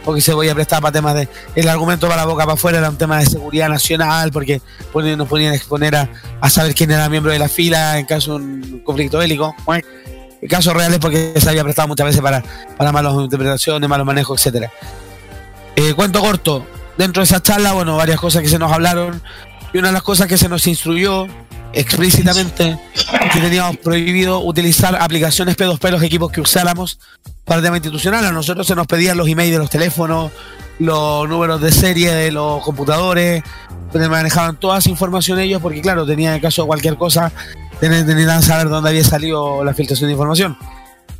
[0.04, 1.28] porque se podía prestar para temas de.
[1.54, 4.60] El argumento para la boca para afuera era un tema de seguridad nacional, porque
[4.92, 8.38] nos ponían a exponer a, a saber quién era miembro de la fila en caso
[8.38, 9.54] de un conflicto bélico.
[10.48, 12.42] Casos reales, porque se había prestado muchas veces para,
[12.76, 14.72] para malas interpretaciones, malos manejos, etcétera.
[15.76, 16.66] Eh, cuento corto.
[16.98, 19.22] Dentro de esa charla, bueno, varias cosas que se nos hablaron.
[19.72, 21.26] Y una de las cosas que se nos instruyó
[21.72, 22.78] explícitamente
[23.32, 26.98] que teníamos prohibido utilizar aplicaciones P2P los equipos que usáramos
[27.44, 28.24] para el tema institucional.
[28.24, 30.30] A nosotros se nos pedían los emails de los teléfonos,
[30.78, 33.42] los números de serie de los computadores,
[33.94, 37.32] manejaban toda esa información ellos, porque claro, tenían en caso de cualquier cosa,
[37.88, 40.56] tenían saber dónde había salido la filtración de información.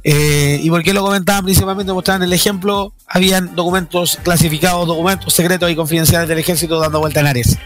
[0.04, 1.44] Eh, ¿Y por qué lo comentaban?
[1.44, 7.20] Principalmente mostraban el ejemplo, habían documentos clasificados, documentos secretos y confidenciales del ejército dando vuelta
[7.20, 7.58] en Ares.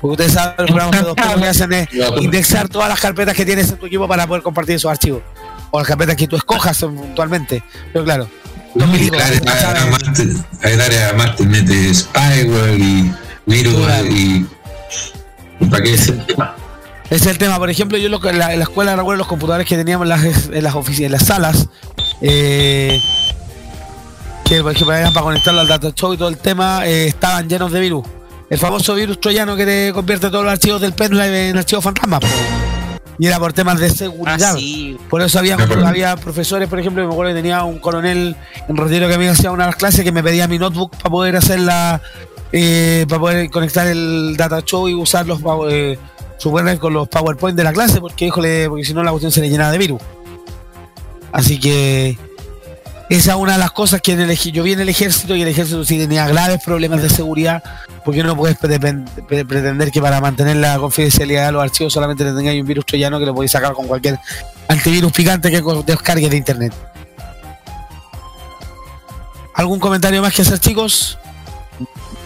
[0.00, 1.88] Porque ustedes saben, los programas P2P lo que hacen es
[2.20, 5.22] indexar todas las carpetas que tienes en tu equipo para poder compartir esos archivos.
[5.70, 7.62] O las carpetas que tú escojas puntualmente.
[7.92, 8.28] Pero claro,
[8.74, 13.12] No, área- además te- el área además te mete spyware y
[13.46, 13.76] virus
[14.10, 14.46] y.
[15.70, 15.96] ¿Para qué
[16.38, 16.50] más?
[17.10, 17.58] Ese es el tema.
[17.58, 20.04] Por ejemplo, yo lo que- en la, en la escuela recuerdo los computadores que teníamos
[20.04, 21.68] en las, en las oficinas, en las salas,
[22.22, 23.00] eh,
[24.44, 27.48] que por ejemplo eran para conectarlo al data show y todo el tema, eh, estaban
[27.48, 28.04] llenos de virus.
[28.48, 32.20] El famoso virus troyano que te convierte todos los archivos del pendrive en archivos fantasmas.
[32.20, 32.26] po.
[33.18, 34.54] Y era por temas de seguridad.
[34.54, 34.96] Ah, sí.
[35.10, 38.34] Por eso había, había profesores, por ejemplo, me acuerdo que tenía un coronel
[38.66, 41.10] en retiro que me hacía una de las clases que me pedía mi notebook para
[41.10, 42.00] poder hacer la,
[42.50, 45.98] eh, para poder conectar el data show y usar los pow- eh,
[46.40, 49.30] su pendrive con los PowerPoint de la clase, porque híjole, porque si no la cuestión
[49.30, 50.00] se le llenaba de virus.
[51.32, 52.16] Así que
[53.10, 55.42] esa es una de las cosas que en el, yo vi en el ejército y
[55.42, 57.62] el ejército sí tenía graves problemas de seguridad,
[58.04, 62.24] porque no puedes pre- pre- pretender que para mantener la confidencialidad de los archivos solamente
[62.24, 64.18] te tengáis un virus troyano que lo podéis sacar con cualquier
[64.68, 66.72] antivirus picante que descargue de internet.
[69.54, 71.18] ¿Algún comentario más que hacer, chicos?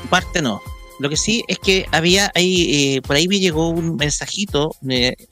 [0.09, 0.61] parte no.
[1.01, 4.71] Lo que sí es que había ahí, eh, por ahí me llegó un mensajito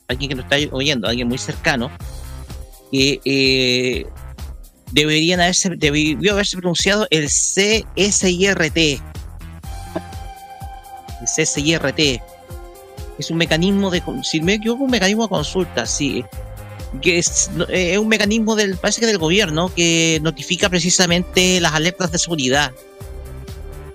[0.08, 1.90] alguien que nos está oyendo, alguien muy cercano,
[2.90, 4.06] que eh,
[4.90, 8.76] deberían haberse, debió haberse pronunciado el CSIRT.
[8.76, 9.00] El
[11.26, 12.22] CSIRT.
[13.18, 16.24] Es un mecanismo de, si me equivoco, un mecanismo de consulta, sí.
[17.00, 21.72] Que es, eh, es un mecanismo del, parece que del gobierno, que notifica precisamente las
[21.72, 22.72] alertas de seguridad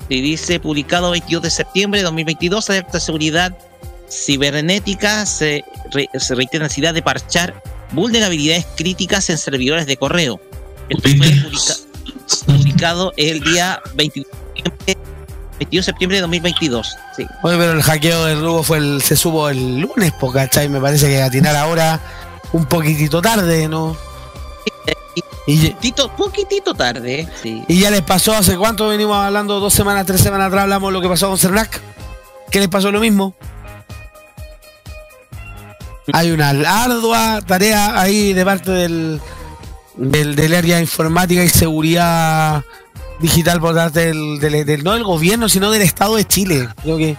[0.09, 3.57] y dice publicado 22 de septiembre de 2022 alerta de seguridad
[4.09, 10.39] cibernética se, re- se reitera la necesidad de parchar vulnerabilidades críticas en servidores de correo
[10.89, 11.75] esto fue publica-
[12.45, 14.97] publicado el día 22 de septiembre,
[15.59, 17.25] 22 de septiembre de 2022 sí.
[17.43, 20.69] Oye, pero el hackeo del Lugo fue el, se supo el lunes, po, ¿cachai?
[20.69, 21.99] Me parece que atinar ahora
[22.53, 23.97] un poquitito tarde, ¿no?
[25.47, 27.27] Y, poquitito, poquitito tarde ¿eh?
[27.41, 27.63] sí.
[27.67, 29.59] y ya les pasó, ¿hace cuánto venimos hablando?
[29.59, 31.79] Dos semanas, tres semanas atrás hablamos lo que pasó con Cernac.
[32.51, 33.33] ¿Qué les pasó lo mismo?
[36.13, 39.19] Hay una ardua tarea ahí de parte del,
[39.95, 42.63] del, del área informática y seguridad
[43.19, 46.69] digital por parte del, del- del- no del gobierno, sino del Estado de Chile.
[46.83, 47.17] Creo que,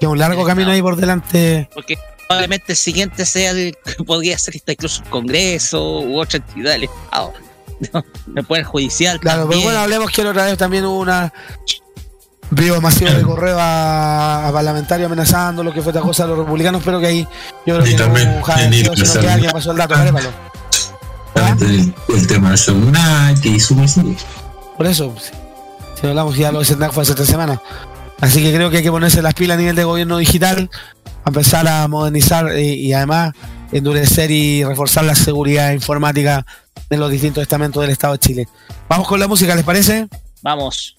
[0.00, 1.68] que un largo camino ahí por delante.
[1.72, 6.84] porque probablemente el siguiente sea el podría ser incluso un congreso u otra entidad del
[6.84, 7.32] estado
[8.36, 9.20] el poder judicial.
[9.20, 9.64] Claro, pero también.
[9.64, 11.32] bueno, hablemos que la otra vez también hubo una
[12.50, 16.38] envío masivo de correo a, a parlamentarios amenazando lo que fue esta cosa de los
[16.38, 17.28] republicanos, pero que ahí
[17.66, 19.94] yo creo Y que también no sino que alguien pasó el dato.
[21.60, 24.16] El, el tema Shogunai, que hizo un
[24.76, 25.32] Por eso, si,
[26.00, 27.58] si hablamos ya lo de Sendak fue hace tres semanas.
[28.20, 30.70] Así que creo que hay que ponerse las pilas a nivel de gobierno digital,
[31.24, 33.34] a empezar a modernizar eh, y además
[33.72, 36.46] endurecer y reforzar la seguridad informática
[36.88, 38.48] en los distintos estamentos del Estado de Chile.
[38.88, 40.08] Vamos con la música, ¿les parece?
[40.42, 40.96] Vamos.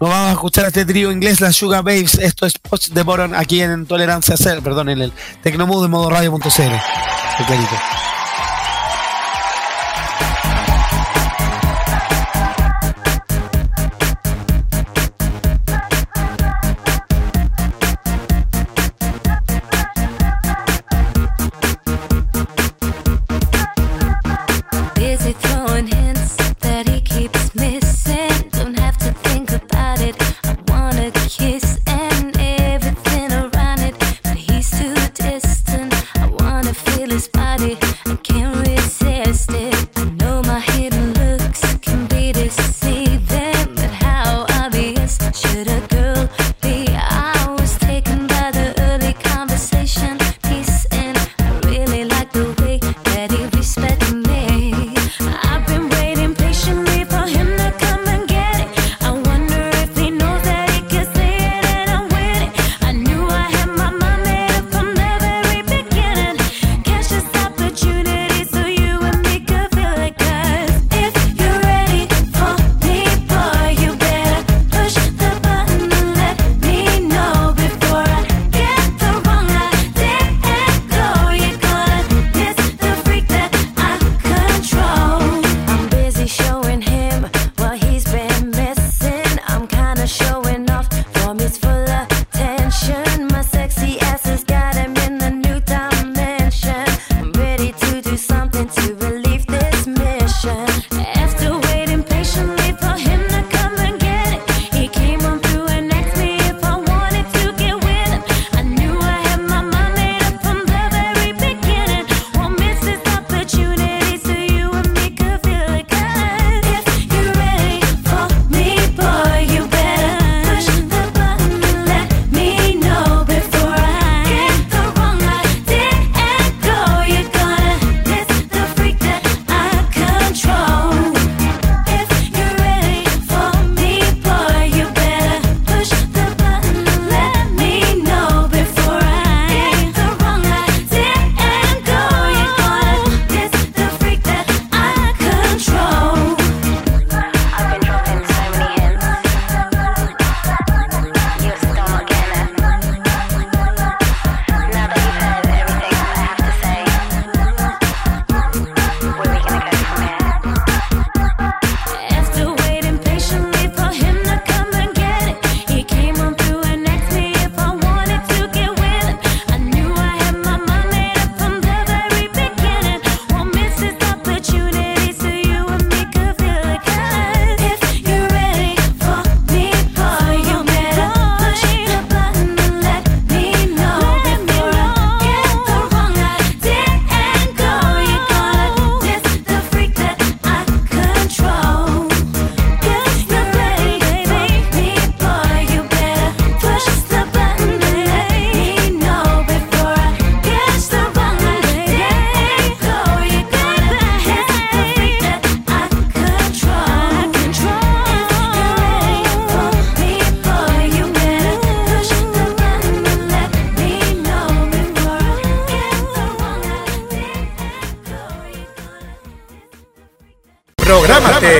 [0.00, 2.14] Nos vamos a escuchar a este trío inglés, las Sugar Babes.
[2.14, 6.08] Esto es Poch de Boron aquí en Tolerancia Cero, perdón, en el Tecnomood en modo
[6.08, 6.40] radio.cl.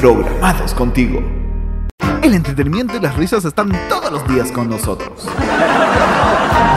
[0.00, 1.22] Programados contigo.
[2.22, 5.28] El entretenimiento y las risas están todos los días con nosotros.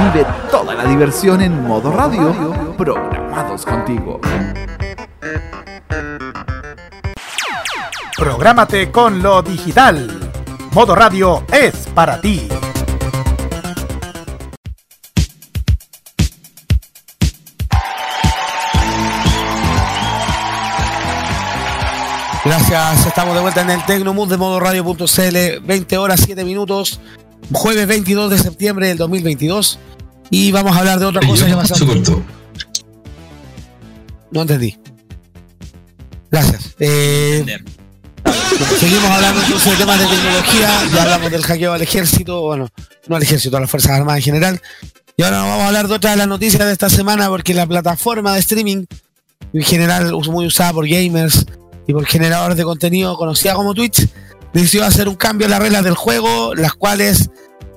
[0.02, 2.34] Vive toda la diversión en modo radio.
[2.78, 4.20] Programados contigo.
[8.18, 10.20] Prográmate con lo digital.
[10.74, 12.50] Modo Radio es para ti.
[22.46, 27.00] Gracias, estamos de vuelta en el Tecnomood de modo radio.cl, 20 horas 7 minutos,
[27.54, 29.80] jueves 22 de septiembre del 2022.
[30.30, 32.22] Y vamos a hablar de otra cosa que se cortó.
[34.32, 34.78] No entendí.
[36.30, 36.76] Gracias.
[36.80, 37.46] Eh,
[38.78, 40.70] seguimos hablando entonces de temas de tecnología.
[40.94, 42.68] Ya hablamos del hackeo al ejército, bueno,
[43.08, 44.62] no al ejército, a las Fuerzas Armadas en general.
[45.16, 47.54] Y ahora nos vamos a hablar de otra de las noticias de esta semana, porque
[47.54, 48.84] la plataforma de streaming,
[49.54, 51.46] en general muy usada por gamers
[51.88, 54.08] y por generadores de contenido conocida como Twitch,
[54.54, 57.30] decidió hacer un cambio en las reglas del juego, las cuales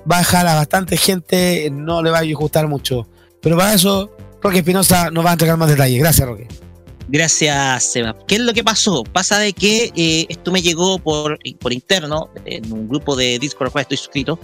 [0.09, 3.07] va a dejar a bastante gente, no le va a gustar mucho.
[3.41, 5.99] Pero para eso, Roque Espinosa nos va a entregar más detalles.
[5.99, 6.47] Gracias, Roque.
[7.09, 8.15] Gracias, Seba.
[8.27, 9.03] ¿Qué es lo que pasó?
[9.03, 13.67] Pasa de que eh, esto me llegó por, por interno, en un grupo de Discord
[13.67, 14.39] al cual estoy suscrito,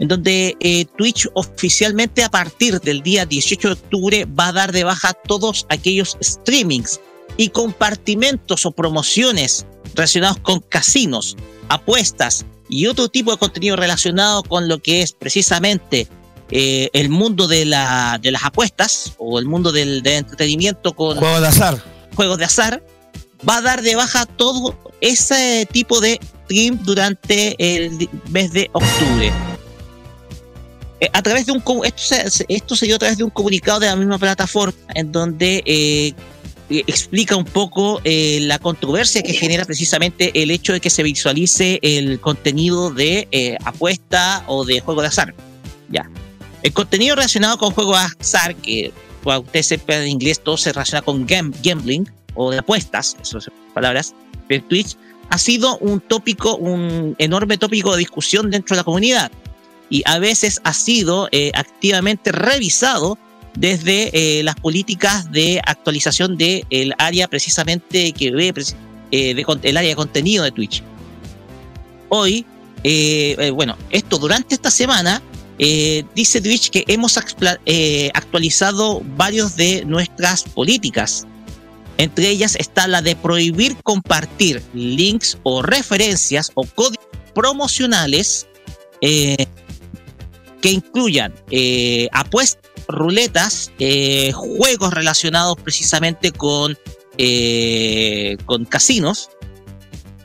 [0.00, 4.72] en donde eh, Twitch oficialmente a partir del día 18 de octubre va a dar
[4.72, 7.00] de baja todos aquellos streamings
[7.36, 11.36] y compartimentos o promociones relacionados con casinos,
[11.68, 16.08] apuestas y otro tipo de contenido relacionado con lo que es precisamente
[16.50, 21.16] eh, el mundo de, la, de las apuestas o el mundo del, del entretenimiento con
[21.18, 21.82] Juego de azar.
[22.14, 22.84] juegos de azar,
[23.48, 29.32] va a dar de baja todo ese tipo de stream durante el mes de octubre.
[31.00, 33.30] Eh, a través de un esto se, se- esto se dio a través de un
[33.30, 36.14] comunicado de la misma plataforma en donde eh,
[36.72, 41.02] eh, explica un poco eh, la controversia que genera precisamente el hecho de que se
[41.02, 45.34] visualice el contenido de eh, apuesta o de juego de azar.
[45.88, 46.08] Ya.
[46.62, 48.92] El contenido relacionado con juego de azar, que
[49.22, 54.14] para ustedes en inglés todo se relaciona con gam- gambling o de apuestas, esas palabras,
[54.48, 54.96] pero Twitch
[55.28, 59.30] ha sido un tópico, un enorme tópico de discusión dentro de la comunidad
[59.88, 63.18] y a veces ha sido eh, activamente revisado
[63.54, 68.52] desde eh, las políticas de actualización del el área precisamente que ve
[69.10, 70.82] eh, el área de contenido de Twitch.
[72.08, 72.46] Hoy,
[72.84, 75.22] eh, bueno, esto durante esta semana
[76.14, 81.24] dice Twitch que hemos actualizado varios de nuestras políticas.
[81.98, 88.48] Entre ellas está la de prohibir compartir links o referencias o códigos promocionales
[89.00, 89.46] que
[90.62, 91.32] incluyan
[92.10, 96.76] apuestas, ruletas, eh, juegos relacionados precisamente con,
[97.18, 99.30] eh, con casinos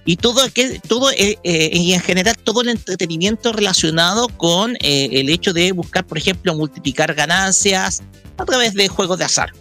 [0.06, 5.54] y todo aquel, todo eh, y en general todo el entretenimiento relacionado con el hecho
[5.54, 8.02] de buscar, por ejemplo, multiplicar ganancias
[8.38, 9.52] a través de juegos de azar.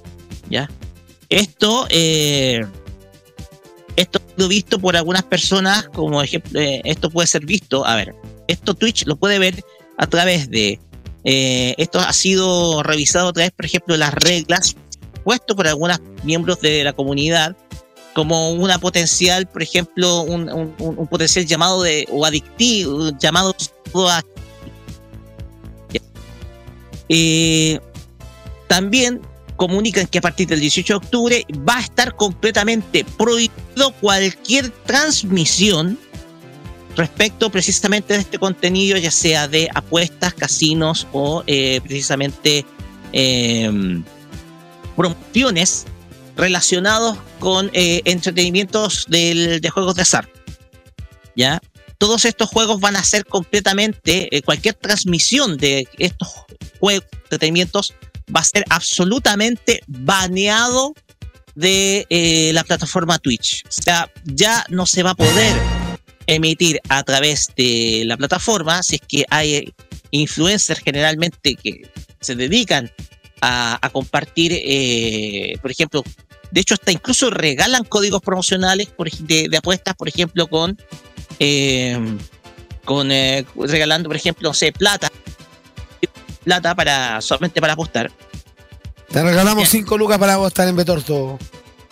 [0.49, 0.71] ¿Ya?
[1.29, 2.71] Esto, esto
[4.39, 8.15] ha visto por algunas personas, como ejemplo, esto puede ser visto, a ver,
[8.47, 9.65] esto Twitch lo puede ver
[9.99, 10.79] a través de,
[11.29, 14.77] eh, esto ha sido revisado a través, por ejemplo, las reglas
[15.25, 17.57] puesto por algunos miembros de la comunidad
[18.15, 23.55] como una potencial, por ejemplo, un- un- un potencial llamado de, o adictivo, llamado
[24.09, 24.23] a-
[27.09, 27.79] Eh,
[28.69, 29.21] también
[29.57, 35.99] comunican que a partir del 18 de octubre va a estar completamente prohibido cualquier transmisión
[36.97, 42.65] respecto precisamente de este contenido, ya sea de apuestas, casinos o eh, precisamente
[43.13, 43.71] eh,
[44.97, 45.85] promociones
[46.37, 50.29] relacionados con eh, entretenimientos del- de juegos de azar.
[51.35, 51.61] ¿Ya?
[51.99, 56.29] Todos estos juegos van a ser completamente, eh, cualquier transmisión de estos
[56.79, 57.95] juegos, entretenimientos,
[58.35, 60.95] va a ser absolutamente baneado
[61.55, 62.07] de
[62.53, 63.65] la plataforma Twitch.
[63.67, 65.55] O sea, ya no se va a poder
[66.27, 69.73] emitir a través de la plataforma si es que hay
[70.11, 71.89] influencers generalmente que
[72.21, 72.91] se dedican
[73.41, 76.03] a, a compartir, eh, por ejemplo,
[76.51, 80.79] de hecho hasta incluso regalan códigos promocionales por de, de apuestas, por ejemplo, con,
[81.39, 81.99] eh,
[82.85, 85.11] con eh, regalando, por ejemplo, no sé, plata,
[86.45, 88.11] plata para solamente para apostar.
[89.11, 89.85] Te regalamos Bien.
[89.85, 91.39] 5 lucas para vos estar en Betorto.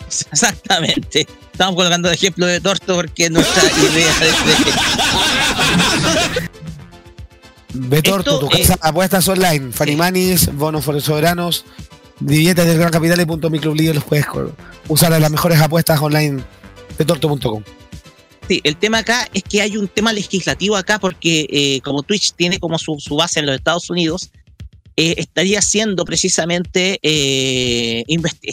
[0.31, 1.27] Exactamente.
[1.51, 4.55] Estamos colocando el ejemplo de Torto porque nuestra idea es de,
[7.77, 9.71] Betorto, Esto, tu casa de apuestas online.
[9.71, 11.65] Fanimanis, bonos for soberanos,
[12.19, 14.51] billetes del Gran Capital y punto los puedes co-
[14.87, 16.41] usar las mejores apuestas online
[16.97, 17.63] betorto.com.
[18.47, 22.33] Sí, el tema acá es que hay un tema legislativo acá porque eh, como Twitch
[22.33, 24.29] tiene como su, su base en los Estados Unidos,
[24.97, 28.05] eh, estaría siendo precisamente, eh,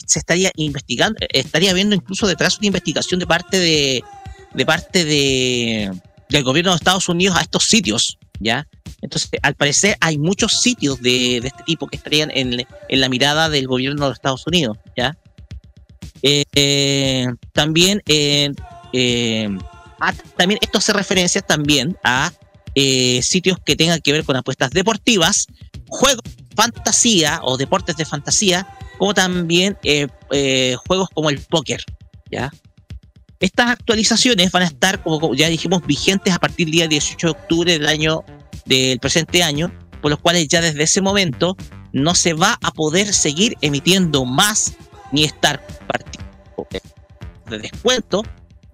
[0.06, 4.02] se estaría investigando, estaría viendo incluso detrás una investigación de parte de,
[4.52, 5.92] de parte de,
[6.28, 8.66] del gobierno de Estados Unidos a estos sitios, ¿ya?
[9.02, 13.08] Entonces, al parecer hay muchos sitios de, de este tipo que estarían en, en, la
[13.08, 15.16] mirada del gobierno de Estados Unidos, ¿ya?
[16.22, 18.52] Eh, también, eh,
[20.36, 22.32] también esto hace referencia también a
[22.74, 25.46] sitios que tengan que ver con apuestas deportivas,
[25.88, 26.22] juegos
[26.54, 28.66] fantasía o deportes de fantasía,
[28.98, 29.78] como también
[30.86, 31.84] juegos como el póker,
[32.30, 32.52] ¿ya?
[33.40, 37.30] Estas actualizaciones van a estar, como ya dijimos, vigentes a partir del día 18 de
[37.30, 38.24] octubre del año
[38.66, 41.56] del presente año, por los cuales ya desde ese momento
[41.92, 44.74] no se va a poder seguir emitiendo más
[45.10, 45.60] ni estar
[47.50, 48.22] de descuento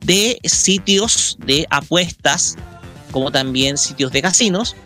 [0.01, 2.57] de sitios de apuestas,
[3.11, 4.76] como también sitios de casinos,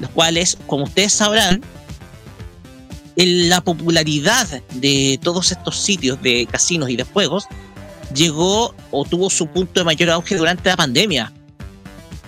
[0.00, 1.62] los cuales, como ustedes sabrán,
[3.16, 7.46] la popularidad de todos estos sitios de casinos y de juegos
[8.14, 11.32] llegó o tuvo su punto de mayor auge durante la pandemia.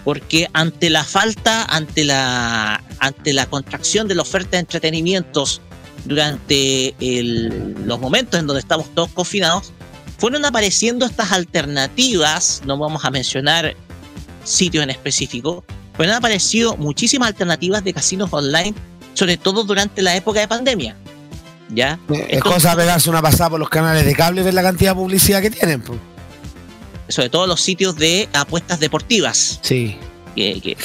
[0.05, 5.61] Porque ante la falta, ante la, ante la contracción de la oferta de entretenimientos
[6.07, 9.72] durante los momentos en donde estamos todos confinados,
[10.18, 13.76] fueron apareciendo estas alternativas, no vamos a mencionar
[14.45, 15.64] sitios en específico,
[15.97, 18.74] pero han aparecido muchísimas alternativas de casinos online,
[19.14, 20.97] sobre todo durante la época de pandemia.
[21.74, 21.99] ¿ya?
[22.28, 24.97] Es cosa pegarse una pasada por los canales de cable y ver la cantidad de
[24.97, 25.82] publicidad que tienen.
[27.09, 29.59] Sobre todo los sitios de apuestas deportivas.
[29.62, 29.97] Sí.
[30.34, 30.76] Que,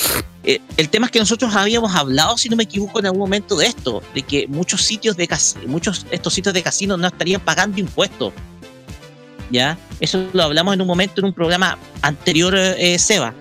[0.44, 3.56] eh, el tema es que nosotros habíamos hablado, si no me equivoco, en algún momento
[3.58, 5.30] de esto, de que muchos sitios de
[5.68, 8.34] muchos estos sitios de casinos no estarían pagando impuestos.
[9.52, 9.78] ¿Ya?
[10.00, 13.34] Eso lo hablamos en un momento en un programa anterior, eh, Seba.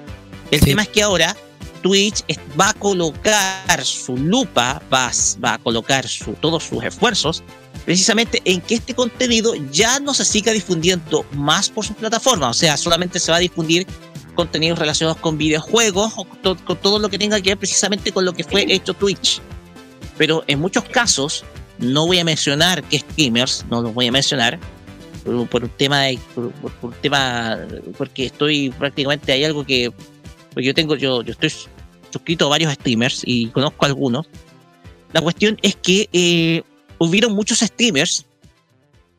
[0.51, 1.37] El tema es que ahora
[1.83, 2.23] Twitch
[2.59, 5.11] va a colocar su lupa, va,
[5.45, 7.43] va a colocar su, todos sus esfuerzos
[7.85, 12.55] precisamente en que este contenido ya no se siga difundiendo más por su plataforma, o
[12.55, 13.87] sea, solamente se va a difundir
[14.35, 18.33] contenidos relacionados con videojuegos o con, todo lo que tenga que ver precisamente con lo
[18.33, 19.41] que fue hecho Twitch.
[20.17, 21.45] Pero en muchos casos,
[21.79, 24.59] no voy a mencionar que streamers, no los voy a mencionar,
[25.51, 27.59] por, un tema de, por, un tema
[27.97, 29.91] porque estoy prácticamente hay algo que
[30.55, 31.53] porque yo tengo yo yo estoy
[32.15, 34.27] suscrito a varios streamers y conozco algunos.
[35.13, 36.63] La cuestión es que eh,
[36.99, 38.25] hubieron muchos streamers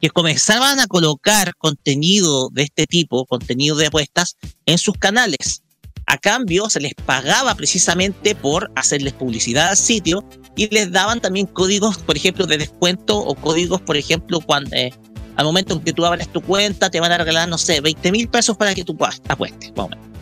[0.02, 5.64] que comenzaban a colocar contenido de este tipo, contenido de apuestas, en sus canales.
[6.08, 10.24] A cambio, se les pagaba precisamente por hacerles publicidad al sitio
[10.56, 14.94] y les daban también códigos, por ejemplo, de descuento o códigos, por ejemplo, cuando eh,
[15.36, 18.12] al momento en que tú abres tu cuenta, te van a regalar, no sé, 20
[18.12, 19.74] mil pesos para que tú apuestes.
[19.76, 20.15] Vamos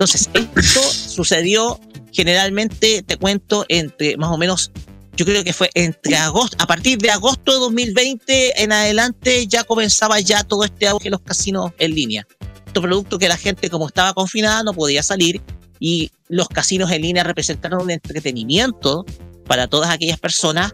[0.00, 1.78] entonces, esto sucedió
[2.10, 4.72] generalmente, te cuento, entre más o menos,
[5.14, 9.62] yo creo que fue entre agosto, a partir de agosto de 2020 en adelante ya
[9.62, 12.26] comenzaba ya todo este auge de los casinos en línea.
[12.66, 15.42] Esto producto que la gente como estaba confinada no podía salir
[15.78, 19.04] y los casinos en línea representaron un entretenimiento
[19.44, 20.72] para todas aquellas personas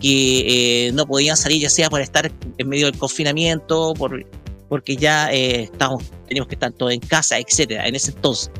[0.00, 4.26] que eh, no podían salir ya sea por estar en medio del confinamiento, por,
[4.74, 8.50] porque ya eh, estamos, teníamos que estar todos en casa, etcétera, en ese entonces.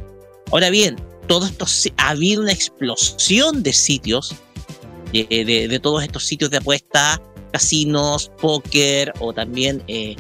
[0.53, 0.95] Ahora bien,
[1.27, 4.33] todo esto ha habido una explosión de sitios,
[5.13, 7.21] de, todos estos sitios de apuesta,
[7.53, 10.15] casinos, póker o también, eh,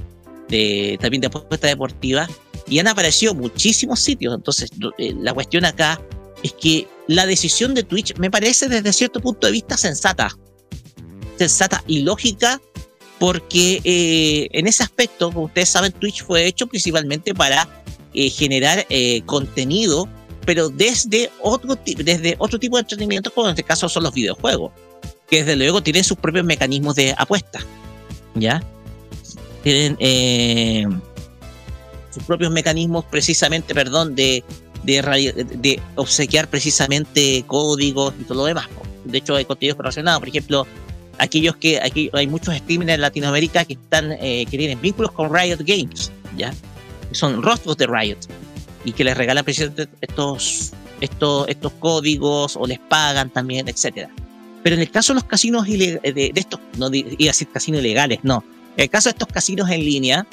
[0.48, 2.28] de, también de apuesta deportiva,
[2.66, 4.34] y han aparecido muchísimos sitios.
[4.34, 6.00] Entonces, eh, la cuestión acá
[6.42, 10.36] es que la decisión de Twitch me parece desde cierto punto de vista sensata,
[11.38, 12.60] sensata y lógica,
[13.24, 17.66] porque eh, en ese aspecto, como ustedes saben, Twitch fue hecho principalmente para
[18.12, 20.06] eh, generar eh, contenido,
[20.44, 24.72] pero desde otro, desde otro tipo de entretenimiento, como en este caso son los videojuegos,
[25.26, 27.60] que desde luego tienen sus propios mecanismos de apuesta,
[28.34, 28.62] ¿ya?
[29.62, 29.96] Tienen
[32.12, 34.44] sus propios mecanismos precisamente, perdón, de,
[34.82, 38.68] de, obsequiar precisamente códigos y todo lo demás.
[39.06, 40.66] De hecho, hay contenidos relacionados, por ejemplo,
[41.18, 45.58] aquellos que aquí hay muchos streamers en Latinoamérica que están que tienen vínculos con Riot
[45.60, 46.52] Games, ¿ya?
[47.14, 48.18] son rostros de Riot
[48.84, 54.10] y que les regalan precisamente estos, estos, estos códigos o les pagan también, etcétera.
[54.62, 57.80] Pero en el caso de los casinos de, de, estos, no iba a decir casinos
[57.80, 58.44] ilegales, no.
[58.76, 60.26] En el caso de estos casinos en línea,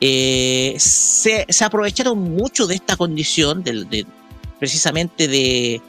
[0.00, 4.06] eh, se, se, aprovecharon mucho de esta condición, de,
[4.58, 5.80] precisamente de,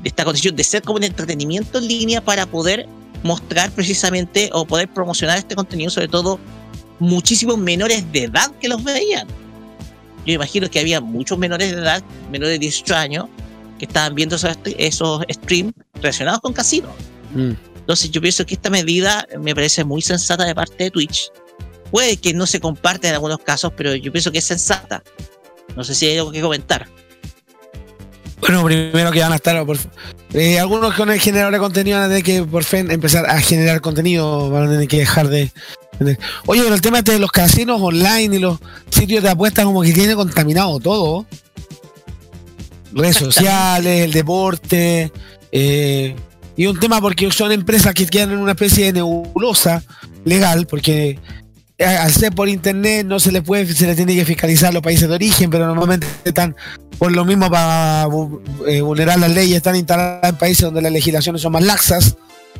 [0.00, 2.88] de esta condición de ser como un entretenimiento en línea para poder
[3.22, 6.38] mostrar precisamente o poder promocionar este contenido, sobre todo
[6.98, 9.26] muchísimos menores de edad que los veían
[10.26, 13.26] yo imagino que había muchos menores de edad, menores de 18 años,
[13.78, 16.92] que estaban viendo esos, esos streams relacionados con casinos.
[17.34, 17.52] Mm.
[17.76, 21.30] Entonces yo pienso que esta medida me parece muy sensata de parte de Twitch.
[21.90, 25.02] Puede que no se comparte en algunos casos, pero yo pienso que es sensata.
[25.76, 26.88] No sé si hay algo que comentar.
[28.42, 29.64] Bueno, primero que van a estar.
[29.64, 29.78] Por,
[30.34, 33.40] eh, algunos con el generador de contenido van a tener que por fin empezar a
[33.40, 35.50] generar contenido, van a tener que dejar de.
[36.00, 38.58] de- Oye, pero el tema este de los casinos online y los
[38.90, 41.24] sitios de apuestas, como que tiene contaminado todo.
[42.92, 45.12] Redes sociales, el deporte.
[45.52, 46.14] eh,
[46.54, 49.82] y un tema porque son empresas que quedan en una especie de nebulosa
[50.24, 51.18] legal, porque
[51.84, 55.08] al ser por internet no se le puede, se le tiene que fiscalizar los países
[55.08, 56.54] de origen, pero normalmente están
[56.98, 58.06] por lo mismo para
[58.66, 62.16] eh, vulnerar las leyes, están instaladas en países donde las legislaciones son más laxas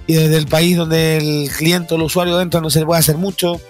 [0.07, 2.99] y desde el país donde el cliente o el usuario entra no se le puede
[3.01, 3.61] hacer mucho.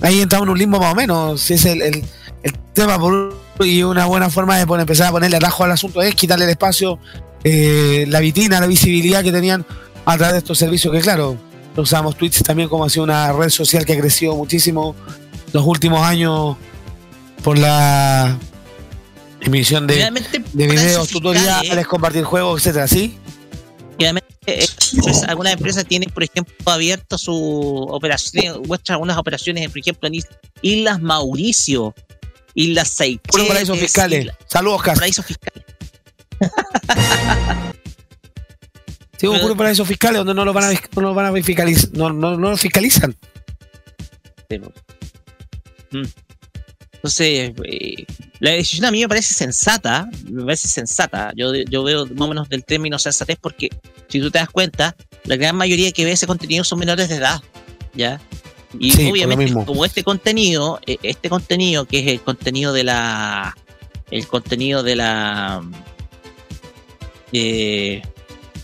[0.00, 1.40] Ahí entramos en un limbo más o menos.
[1.40, 2.04] Si es el, el-
[2.42, 6.02] el tema por y una buena forma de poner- empezar a ponerle atajo al asunto
[6.02, 6.98] es quitarle el espacio,
[7.44, 9.64] eh, la vitrina, la visibilidad que tenían
[10.04, 11.38] a través de estos servicios que claro,
[11.76, 14.94] usamos Twitch también como ha sido una red social que ha crecido muchísimo
[15.52, 16.56] los últimos años
[17.42, 18.36] por la
[19.40, 20.10] emisión de,
[20.52, 23.18] de videos, tutoriales, compartir juegos, etcétera, ¿sí?
[23.98, 24.66] Realmente, eh,
[25.02, 27.34] pues, algunas empresas tienen, por ejemplo, abierto su
[27.90, 30.26] operación, muestran algunas operaciones, por ejemplo, en is-
[30.62, 31.94] Islas Mauricio,
[32.54, 33.20] Islas Seychelles.
[33.30, 34.20] Puro paraísos fiscales.
[34.24, 34.94] Isla- Saludos, Cas.
[34.98, 35.64] paraísos fiscales.
[39.30, 41.90] Sí, un puro paraísos fiscales donde no lo van a, no lo van a fiscalizar,
[41.92, 43.14] no, no, no lo fiscalizan.
[44.48, 44.72] Pero-
[45.90, 46.02] Mm.
[46.94, 48.04] Entonces, eh,
[48.40, 51.32] la decisión a mí me parece sensata, me parece sensata.
[51.36, 53.68] Yo, yo veo más o menos del término sensatez porque,
[54.08, 57.16] si tú te das cuenta, la gran mayoría que ve ese contenido son menores de
[57.16, 57.42] edad,
[57.92, 58.20] ¿ya?
[58.80, 63.56] Y Sí, obviamente, como este contenido, eh, este contenido que es el contenido de la.
[64.10, 65.62] El contenido de la.
[67.32, 68.02] eh,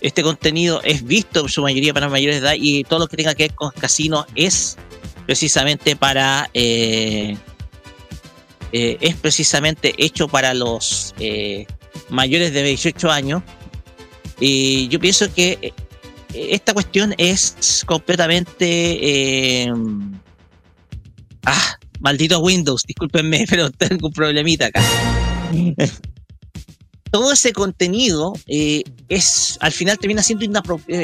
[0.01, 3.17] este contenido es visto en su mayoría para mayores de edad y todo lo que
[3.17, 4.77] tenga que ver con casinos es
[5.27, 7.37] precisamente para eh,
[8.73, 11.67] eh, es precisamente hecho para los eh,
[12.09, 13.43] mayores de 18 años.
[14.39, 15.73] Y yo pienso que eh,
[16.33, 19.69] esta cuestión es completamente
[21.45, 24.83] ah maldito Windows discúlpenme pero tengo un problemita acá
[27.11, 31.03] todo ese contenido eh, es al final termina siendo inapropiado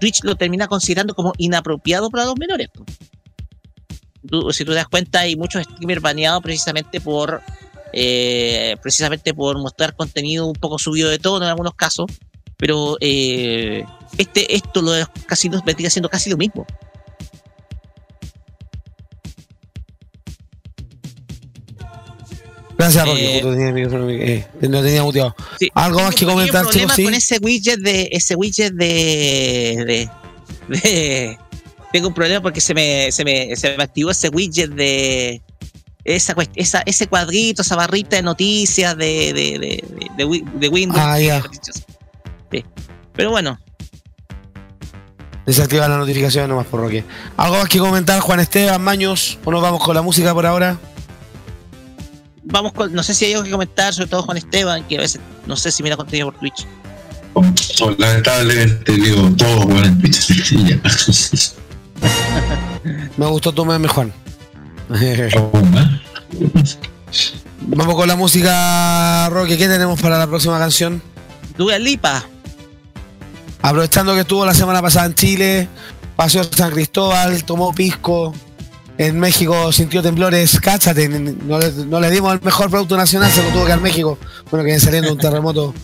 [0.00, 2.68] Twitch lo termina considerando como inapropiado para los menores.
[4.28, 7.42] Tú- si tú te das cuenta hay muchos streamers baneados precisamente por
[7.92, 12.06] eh, precisamente por mostrar contenido un poco subido de tono en algunos casos
[12.56, 13.84] pero eh,
[14.18, 16.66] este esto lo de los casinos vendría siendo casi lo mismo
[22.76, 23.30] Gracias, Eh, Roque.
[23.34, 25.34] justo tenía el micrófono, eh, no tenía muteado.
[25.58, 26.96] Sí, ¿Algo más que comentar, problema chicos?
[26.96, 27.04] Sí.
[27.04, 30.08] con ese widget de ese widget de,
[30.68, 31.38] de, de-
[31.92, 35.40] tengo un problema porque se me, se me, se me activó ese widget de
[36.04, 39.84] esa, esa ese cuadrito, esa barrita de noticias de, de,
[40.16, 41.00] de, de Windows.
[41.02, 41.42] Ah, ya.
[42.50, 42.64] Sí.
[43.14, 43.58] Pero bueno,
[45.46, 47.04] Desactiva la notificación nomás por Roque.
[47.36, 49.38] ¿Algo más que comentar, Juan Esteban, Maños?
[49.44, 50.78] ¿O nos vamos con la música por ahora?
[52.44, 55.00] Vamos con, no sé si hay algo que comentar, sobre todo Juan Esteban, que a
[55.00, 56.66] veces no sé si mira contenido por Twitch.
[57.98, 60.52] Lamentablemente digo todo bueno en Twitch.
[63.16, 64.12] Me gustó tu meme, Juan.
[67.66, 69.56] Vamos con la música, Roque.
[69.56, 71.00] ¿Qué tenemos para la próxima canción?
[71.56, 72.26] Dua Lipa,
[73.64, 75.68] Aprovechando que estuvo la semana pasada en Chile,
[76.16, 78.34] paseó a San Cristóbal, tomó pisco.
[78.96, 83.42] En México sintió temblores, cáchate, no le, no le dimos el mejor producto nacional, se
[83.42, 84.18] lo tuvo que dar México.
[84.50, 85.74] Bueno, que viene saliendo un terremoto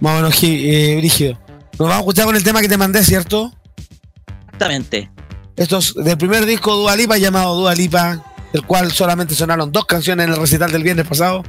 [0.00, 1.38] más o menos eh, brígido.
[1.78, 3.52] Nos vamos a escuchar con el tema que te mandé, ¿cierto?
[4.56, 5.10] exactamente.
[5.56, 8.22] Esto es del primer disco Dua Lipa llamado Dua Lipa,
[8.52, 11.42] del cual solamente sonaron dos canciones en el recital del viernes pasado.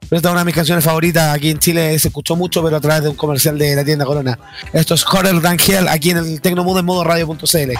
[0.00, 1.34] Pero esta es una de mis canciones favoritas.
[1.34, 4.04] Aquí en Chile se escuchó mucho, pero a través de un comercial de la tienda
[4.04, 4.38] Corona.
[4.72, 7.72] Esto es Horror Dan Hell aquí en el Tecnomudo en modo radio.cl.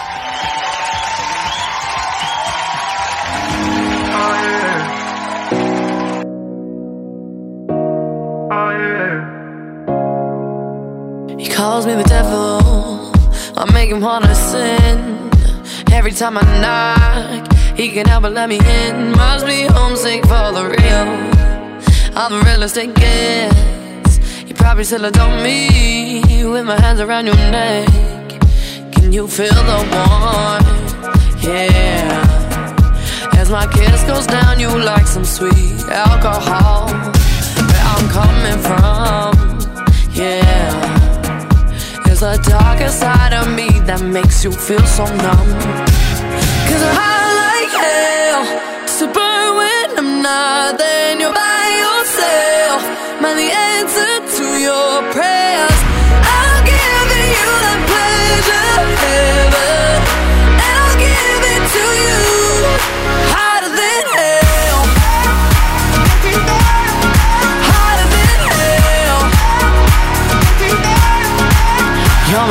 [11.43, 13.11] He calls me the devil.
[13.57, 15.29] I make him wanna sin.
[15.91, 19.11] Every time I knock, he can help but let me in.
[19.11, 21.07] Must be homesick for the real.
[22.15, 24.47] I'm the realest it gets.
[24.47, 27.89] You probably still adore me with my hands around your neck.
[28.93, 31.43] Can you feel the warmth?
[31.43, 33.33] Yeah.
[33.33, 36.87] As my kiss goes down, you like some sweet alcohol.
[36.87, 41.02] Where I'm coming from, yeah
[42.23, 45.49] the darker side of me that makes you feel so numb.
[46.69, 48.43] Cause I like hell
[48.97, 50.77] to burn when I'm not.
[50.77, 52.81] Then you're by yourself.
[53.21, 55.32] Man, the answer to your prayer.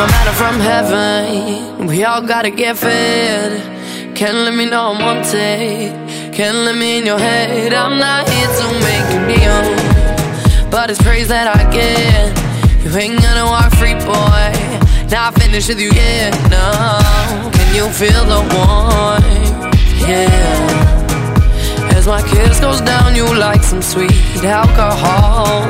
[0.08, 1.86] From heaven.
[1.86, 4.16] We all gotta get fed.
[4.16, 6.34] Can't let me know I'm wanted.
[6.34, 7.72] Can't let me in your head.
[7.74, 10.70] I'm not here to make you kneel.
[10.70, 12.30] But it's praise that I get.
[12.84, 14.46] You ain't gonna walk free, boy.
[15.10, 16.32] Not finished with you yet.
[16.50, 16.66] No.
[17.52, 19.26] Can you feel the warmth?
[20.08, 21.96] Yeah.
[21.96, 25.60] As my kiss goes down, you like some sweet alcohol.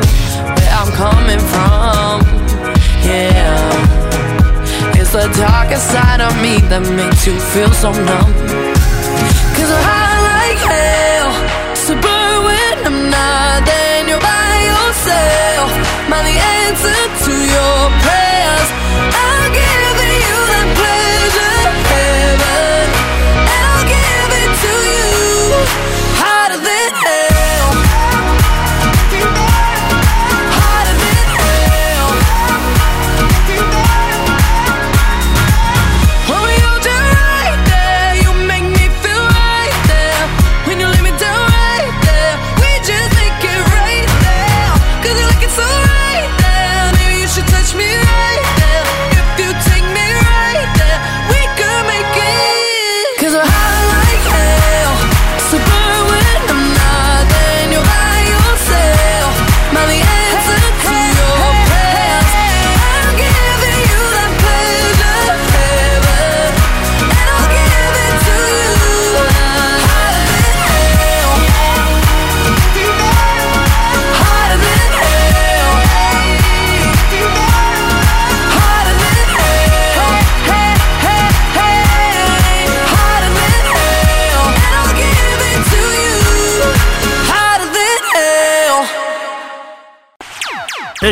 [0.57, 2.23] Where I'm coming from.
[3.05, 4.02] Yeah.
[5.13, 8.33] The darkest side of me that makes you feel so numb.
[9.53, 11.31] Cause I'm high like hell.
[11.77, 15.69] So burn when I'm not, then you're by yourself.
[16.09, 18.22] Am I the answer to your prayers?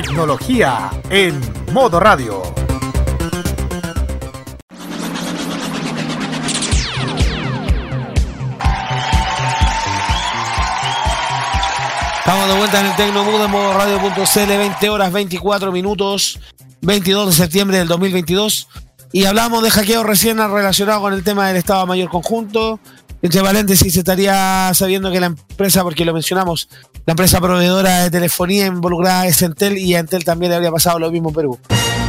[0.03, 1.39] Tecnología en
[1.75, 2.43] modo radio.
[12.19, 16.41] Estamos de vuelta en el Tecnomudo en modo radio.cl, 20 horas 24 minutos,
[16.81, 18.69] 22 de septiembre del 2022.
[19.13, 22.81] Y hablamos de hackeo recién relacionado con el tema del Estado Mayor Conjunto.
[23.23, 26.68] Entre paréntesis, estaría sabiendo que la empresa, porque lo mencionamos,
[27.05, 30.99] la empresa proveedora de telefonía involucrada es Entel y a Entel también le habría pasado
[30.99, 31.59] lo mismo en Perú.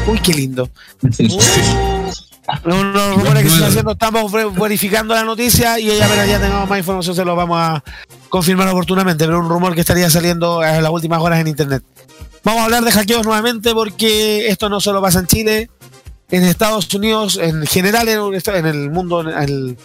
[0.07, 0.70] Uy, qué lindo.
[2.66, 6.39] Unos rumores que se están haciendo, estamos ver- verificando la noticia y ya apenas ya
[6.39, 7.84] tengamos más información se lo vamos a
[8.30, 11.84] confirmar oportunamente, pero un rumor que estaría saliendo en las últimas horas en internet.
[12.43, 15.70] Vamos a hablar de hackeos nuevamente porque esto no solo pasa en Chile,
[16.30, 18.20] en Estados Unidos, en general en,
[18.55, 19.78] en el mundo, en el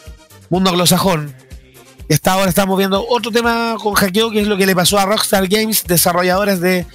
[0.50, 1.34] mundo anglosajón.
[2.08, 5.06] Está ahora estamos viendo otro tema con hackeo que es lo que le pasó a
[5.06, 6.86] Rockstar Games, desarrolladores de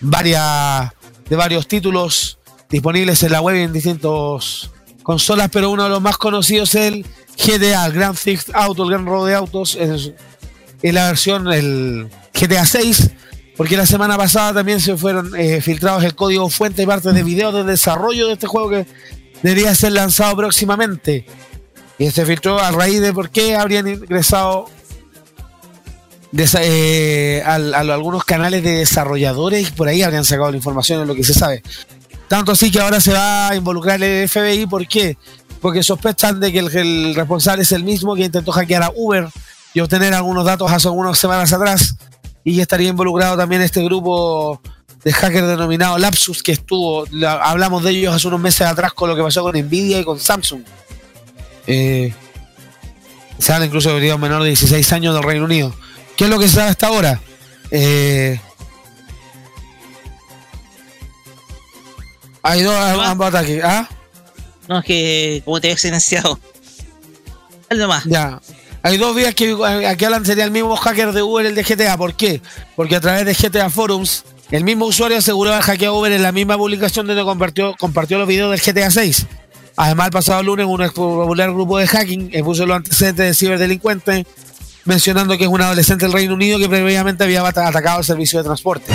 [0.00, 0.92] varias
[1.28, 2.38] de varios títulos
[2.68, 4.70] disponibles en la web y en distintos
[5.02, 8.90] consolas, pero uno de los más conocidos es el GTA, el Grand Theft Auto, el
[8.90, 10.12] Gran Robo de Autos, es,
[10.82, 13.10] la versión, el GTA 6,
[13.56, 17.22] porque la semana pasada también se fueron eh, filtrados el código fuente y parte de
[17.22, 18.86] video de desarrollo de este juego que
[19.42, 21.26] debería ser lanzado próximamente.
[21.98, 24.66] Y se filtró a raíz de por qué habrían ingresado
[26.60, 31.14] eh, a, algunos canales de desarrolladores y por ahí habrían sacado la información en lo
[31.14, 31.62] que se sabe.
[32.28, 34.66] Tanto así que ahora se va a involucrar el FBI.
[34.66, 35.16] ¿Por qué?
[35.60, 39.28] Porque sospechan de que el, responsable es el mismo que intentó hackear a Uber
[39.74, 41.96] y obtener algunos datos hace algunas semanas atrás.
[42.44, 44.60] Y estaría involucrado también este grupo
[45.02, 49.08] de hackers denominado Lapsus que estuvo, la- hablamos de ellos hace unos meses atrás con
[49.08, 50.62] lo que pasó con Nvidia y con Samsung.
[51.68, 52.12] Eh,
[53.38, 55.72] se habla incluso de un menor de 16 años del Reino Unido.
[56.16, 57.20] ¿Qué es lo que se sabe hasta ahora?
[57.70, 58.40] Eh,
[62.42, 63.62] hay dos ambos ataques.
[63.62, 63.88] ¿Ah?
[64.66, 66.40] No, es que como te había silenciado.
[67.70, 68.04] Nomás.
[68.04, 68.40] Ya.
[68.82, 69.54] Hay dos vías que
[69.86, 71.96] aquí hablan sería el mismo hacker de Uber, el de GTA.
[71.98, 72.40] ¿Por qué?
[72.76, 76.22] Porque a través de GTA Forums, el mismo usuario aseguró haber hackeado a Uber en
[76.22, 79.26] la misma publicación donde compartió, compartió los videos del GTA 6.
[79.80, 84.26] Además, el pasado lunes, un popular grupo de hacking expuso los antecedentes de ciberdelincuente,
[84.84, 88.40] mencionando que es un adolescente del Reino Unido que previamente había ata- atacado el servicio
[88.40, 88.92] de transporte.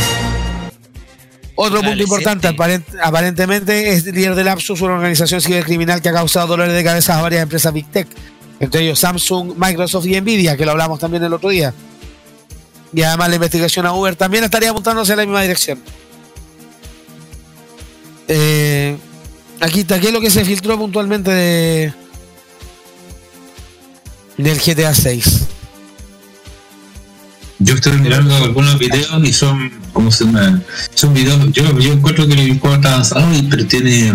[1.56, 6.48] Otro punto importante, aparent- aparentemente es líder del Lapsus, una organización cibercriminal que ha causado
[6.48, 8.08] dolores de cabeza a varias empresas Big Tech,
[8.60, 11.74] entre ellos Samsung, Microsoft y Nvidia, que lo hablamos también el otro día.
[12.92, 15.80] Y además la investigación a Uber también estaría apuntándose en la misma dirección.
[18.28, 18.98] Eh,
[19.64, 21.94] aquí está, ¿qué es lo que se filtró puntualmente de,
[24.38, 25.48] del GTA 6?
[27.60, 30.62] Yo estoy mirando algunos videos y son, ¿cómo se llama?
[30.96, 34.12] Son videos, yo, yo encuentro que el juego está avanzado, y- pero tiene,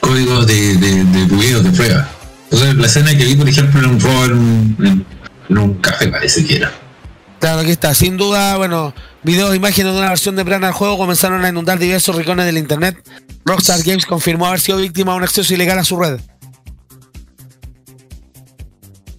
[0.00, 1.68] códigos de, de, de bugueo, de.
[1.68, 5.06] Entonces, la escena que vi, por ejemplo, era un robo en en,
[5.48, 6.72] en un café, parece que era.
[7.42, 7.92] Claro, aquí está.
[7.92, 12.14] Sin duda, bueno, videos imágenes de una versión temprana del juego comenzaron a inundar diversos
[12.14, 12.96] rincones del internet.
[13.44, 16.20] Rockstar Games confirmó haber sido víctima de un acceso ilegal a su red.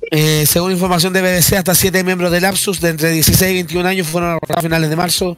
[0.09, 3.89] Eh, según información de BBC, hasta siete miembros del Lapsus de entre 16 y 21
[3.89, 5.37] años fueron arrestados a finales de marzo.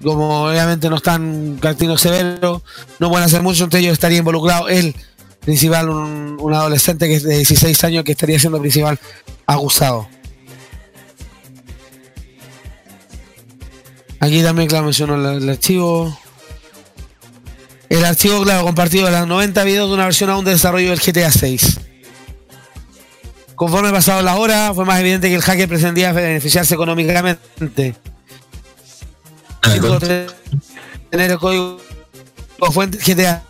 [0.00, 2.62] Como obviamente no están castigo severo,
[3.00, 4.94] no pueden hacer mucho, entre ellos estaría involucrado él,
[5.40, 8.96] principal, un, un adolescente que es de 16 años que estaría siendo principal
[9.44, 10.06] acusado.
[14.22, 16.16] Aquí también, claro, mencionó el, el archivo.
[17.88, 21.00] El archivo, claro, compartido de las 90 videos de una versión aún de desarrollo del
[21.00, 21.80] GTA 6.
[23.56, 27.96] Conforme pasaron las horas, fue más evidente que el hacker pretendía beneficiarse económicamente.
[31.10, 31.80] Tener el código
[32.70, 33.42] fuente GTA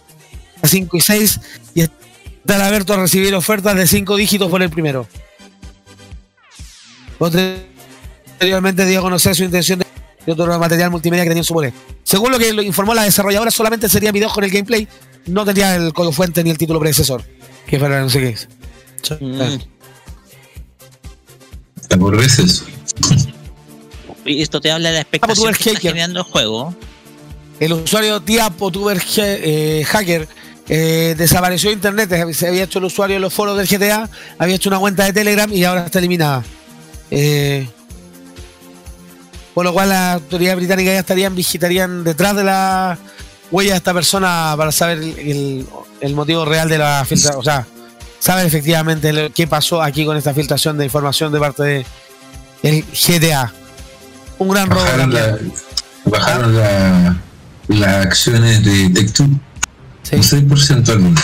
[0.64, 1.40] 5 y 6
[1.74, 5.06] y estar abierto a recibir ofertas de 5 dígitos por el primero.
[7.18, 9.81] Posteriormente dio a conocer su intención
[10.26, 11.72] de otro material multimedia que tenía en su poder.
[12.02, 14.88] Según lo que lo informó la desarrolladora, solamente serían videos con el gameplay,
[15.26, 17.24] no tendría el código fuente ni el título predecesor.
[17.66, 18.48] Que fuera no sé qué es.
[19.20, 19.40] Mm.
[21.88, 22.64] ¿Te acuerdas eso?
[24.24, 26.74] Y esto te habla de la expectación que está generando el juego.
[27.58, 30.28] El usuario Tiapo Tuber eh, Hacker
[30.68, 32.32] eh, desapareció de internet.
[32.32, 34.08] Se había hecho el usuario en los foros del GTA,
[34.38, 36.44] había hecho una cuenta de Telegram y ahora está eliminada.
[37.10, 37.68] Eh,
[39.54, 42.98] por lo cual las autoridades británicas ya estarían, visitarían detrás de la
[43.50, 45.66] huella de esta persona para saber el,
[46.14, 47.40] motivo real de la filtración.
[47.40, 47.66] O sea,
[48.18, 51.86] saber efectivamente lo- qué pasó aquí con esta filtración de información de parte de
[52.62, 53.52] el GTA.
[54.38, 54.80] Un gran robo.
[54.82, 55.38] Bajaron, la,
[56.06, 57.16] bajaron la,
[57.68, 59.38] las acciones de Tech2
[60.02, 60.16] Sí.
[60.16, 61.20] un 6% al mundo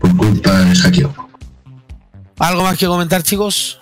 [0.00, 1.14] por culpa del hackeo.
[2.38, 3.78] ¿Algo más que comentar, chicos?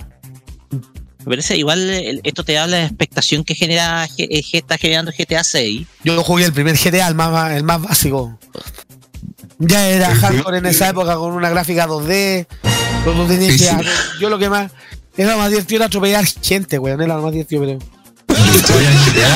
[1.21, 4.79] Me parece igual el- esto te habla de la expectación que genera G- eh, está
[4.79, 5.87] generando GTA 6.
[6.05, 8.39] Yo jugué el primer GTA, el más, el más básico.
[9.59, 12.47] Ya era hardcore en esa época con una gráfica 2D.
[13.05, 14.21] Cuando tenías Sí, que-.
[14.21, 14.71] Yo lo que más.
[15.17, 17.01] Era lo más divertido era atropellar gente, weón.
[17.03, 17.79] Era lo más divertido, pero.
[18.29, 19.29] La historia del GTA,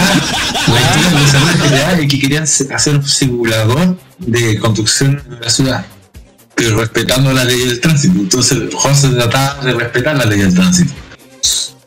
[1.12, 5.84] la historia del GTA es que querían hacer un simulador de conducción en la ciudad,
[6.54, 8.18] pero respetando la ley del tránsito.
[8.18, 10.92] Entonces el juego se trataba de respetar la ley del tránsito.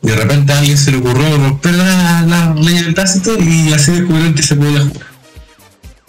[0.02, 3.92] De repente a alguien se le ocurrió romper la, la ley del tránsito y así
[3.92, 5.06] descubrieron que se podía jugar.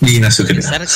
[0.01, 0.45] Y nació.
[0.45, 0.87] Pensar,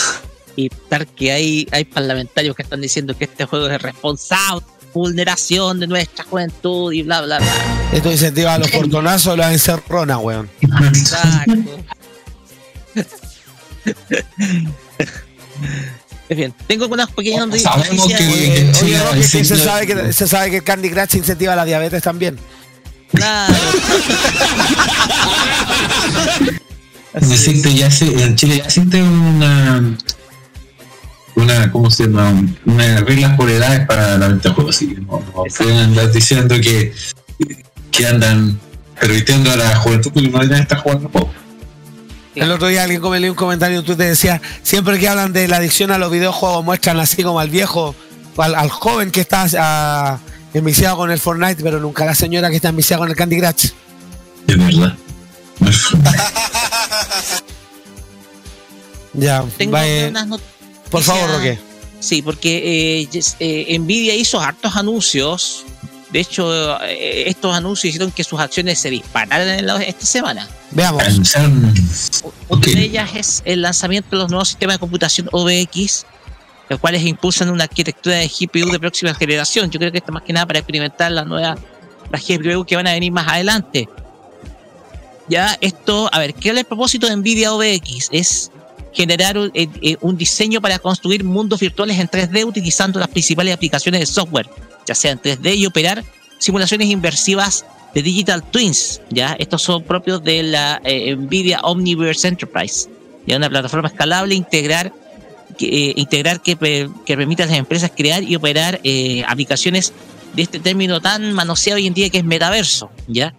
[0.55, 5.79] y pensar que hay, hay parlamentarios que están diciendo que este juego es responsable, vulneración
[5.79, 7.53] de nuestra juventud y bla, bla, bla.
[7.91, 10.49] Esto incentiva a los portonazos, las encerronas, weón.
[10.61, 11.53] Exacto.
[16.29, 18.19] Es bien, tengo unas pequeñas Sabemos noticias.
[18.19, 20.89] que- eh, Oye, Sí, Roque, sí, que se, sabe que, se sabe que el Candy
[20.89, 22.37] Crush incentiva la diabetes también.
[23.11, 23.53] claro.
[27.13, 29.95] Existe, ya se- en Chile ya existe una
[31.35, 32.41] una ¿cómo se llama?
[32.65, 36.11] una reglas por edades para la venta de juegos así que no, no pueden andar
[36.11, 36.91] diciendo que
[37.91, 38.59] que andan
[38.99, 41.29] permitiendo a la juventud porque no deberían estar jugando juegos
[42.35, 45.47] El otro día alguien me leí un comentario en Twitter decía, siempre que hablan de
[45.47, 47.95] la adicción a los videojuegos muestran así como al viejo,
[48.37, 50.19] al, al joven que está ah,
[50.53, 53.39] enviciado con el Fortnite, pero nunca a la señora que está enviciada con el Candy
[53.39, 53.69] Crush.
[54.47, 54.95] es verdad
[59.13, 60.53] Ya, Tengo vaya- unas noticias.
[60.89, 61.59] por favor, Roque.
[61.99, 63.09] Sí, porque eh,
[63.39, 65.65] eh, Nvidia hizo hartos anuncios.
[66.11, 70.47] De hecho, eh, estos anuncios hicieron que sus acciones se dispararan en la- esta semana.
[70.71, 71.03] Veamos.
[72.23, 72.65] Anunciaron Una Ok.
[72.65, 76.05] de ellas es el lanzamiento de los nuevos sistemas de computación OVX,
[76.69, 79.69] los cuales impulsan una arquitectura de GPU de próxima generación.
[79.69, 81.59] Yo creo que esto más que nada para experimentar las nuevas
[82.11, 83.87] GPU que van a venir más adelante.
[85.27, 88.09] Ya esto, a ver, ¿qué es el propósito de NVIDIA OVX?
[88.11, 88.51] Es
[88.91, 93.53] generar un, eh, eh, un diseño para construir mundos virtuales en 3D utilizando las principales
[93.53, 94.49] aplicaciones de software,
[94.85, 96.03] ya sea en 3D y operar
[96.37, 99.01] simulaciones inversivas de Digital Twins.
[99.09, 102.89] Ya estos son propios de la eh, Nvidia Omniverse Enterprise,
[103.27, 104.91] ya una plataforma escalable integrar
[105.57, 106.55] que, eh, integrar que,
[107.05, 109.93] que permite a las empresas crear y operar eh, aplicaciones
[110.33, 113.35] de este término tan manoseado hoy en día que es metaverso, ¿ya?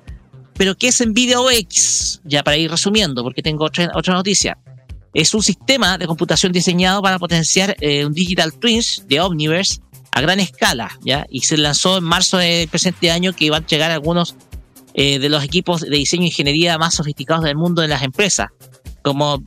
[0.57, 2.21] Pero ¿qué es NVIDIA OX?
[2.25, 4.57] Ya para ir resumiendo, porque tengo otra, otra noticia.
[5.13, 9.81] Es un sistema de computación diseñado para potenciar eh, un Digital Twins de Omniverse
[10.15, 11.27] a gran escala, ¿ya?
[11.29, 14.37] Y se lanzó en marzo del presente año que van a llegar algunos
[14.95, 18.51] eh, de los equipos de diseño e ingeniería más sofisticados del mundo de las empresas,
[19.03, 19.43] como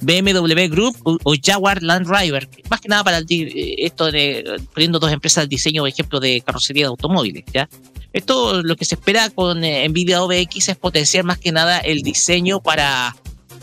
[0.00, 4.98] BMW Group o, Jaguar Land Rover, más que nada para el eh, esto de poniendo
[4.98, 7.68] dos empresas al diseño, por ejemplo, de carrocería de automóviles, ¿ya?
[8.14, 12.00] Esto lo que se espera con eh, Nvidia OBX es potenciar más que nada el
[12.00, 13.14] diseño para,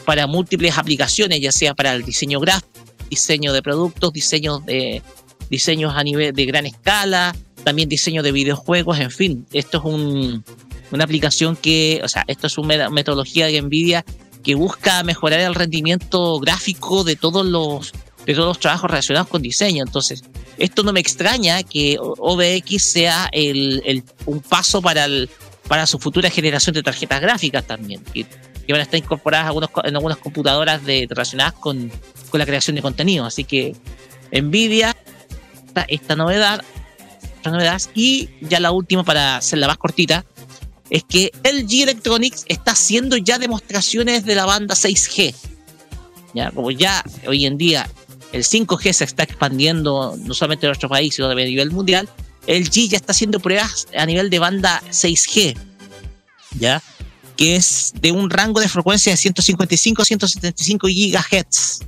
[0.06, 2.70] para múltiples aplicaciones, ya sea para el diseño gráfico,
[3.10, 5.02] diseño de productos, diseño de
[5.50, 10.43] diseños a nivel de gran escala, también diseño de videojuegos, en fin, esto es un,
[10.91, 14.06] una aplicación que, o sea, esto es una metodología de Nvidia
[14.43, 17.91] que busca mejorar el rendimiento gráfico de todos los
[18.26, 19.84] de todos los trabajos relacionados con diseño.
[19.86, 20.24] Entonces,
[20.58, 25.30] esto no me extraña que OBX sea el, el- un paso para el,
[25.68, 29.70] para su futura generación de tarjetas gráficas también, que, que van a estar incorporadas algunos
[29.84, 31.91] en algunas computadoras de, relacionadas con,
[32.32, 33.26] con la creación de contenido.
[33.26, 33.76] Así que
[34.32, 34.95] Nvidia,
[35.84, 36.63] esta, novedad,
[37.36, 40.26] esta novedad, y ya la última para hacer la más cortita,
[40.89, 45.34] es que LG Electronics está haciendo ya demostraciones de la banda 6G.
[46.34, 47.89] Ya, como ya hoy en día
[48.34, 52.09] el 5G se está expandiendo no solamente en nuestro país, sino también a nivel mundial,
[52.47, 55.57] LG ya está haciendo pruebas a nivel de banda 6G,
[56.59, 56.82] ¿ya?
[57.38, 61.80] Que es de un rango de frecuencia de 155 a 175 GHz.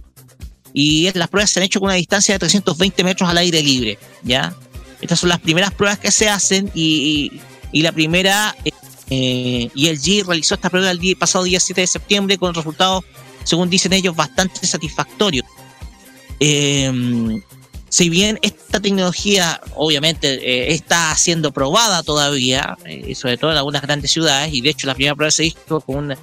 [0.79, 3.97] Y las pruebas se han hecho con una distancia de 320 metros al aire libre,
[4.21, 4.55] ¿ya?
[5.01, 7.31] Estas son las primeras pruebas que se hacen y,
[7.71, 8.69] y- la primera, eh,
[9.09, 13.03] eh, y LG realizó esta prueba el día, pasado día 7 de septiembre con resultados,
[13.43, 15.47] según dicen ellos, bastante satisfactorios.
[16.39, 17.41] Eh,
[17.89, 23.81] si bien esta tecnología obviamente eh, está siendo probada todavía, eh, sobre todo en algunas
[23.81, 26.17] grandes ciudades, y de hecho la primera prueba se hizo con una,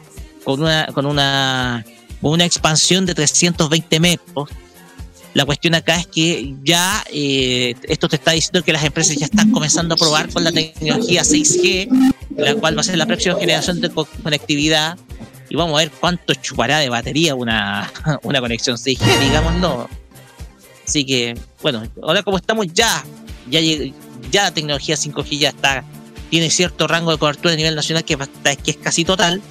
[0.44, 1.84] con una, con una,
[2.32, 4.48] una expansión de 320 metros.
[5.34, 9.24] La cuestión acá es que ya eh, esto te está diciendo que las empresas ya
[9.26, 11.88] están comenzando a probar con la tecnología 6G,
[12.36, 14.96] la cual va a ser la próxima generación de co- conectividad.
[15.50, 19.88] Y vamos a ver cuánto chupará de batería una, una conexión 6G, digámoslo.
[20.86, 23.04] Así que, bueno, ahora como estamos ya,
[23.50, 23.60] ya,
[24.30, 25.82] ya la tecnología 5G ya está,
[26.30, 28.16] tiene cierto rango de cobertura a nivel nacional que,
[28.62, 29.42] que es casi total.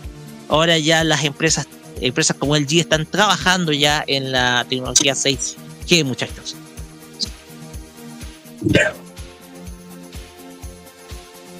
[0.47, 1.67] Ahora ya las empresas,
[2.01, 6.55] empresas como LG están trabajando ya en la tecnología 6G, muchachos.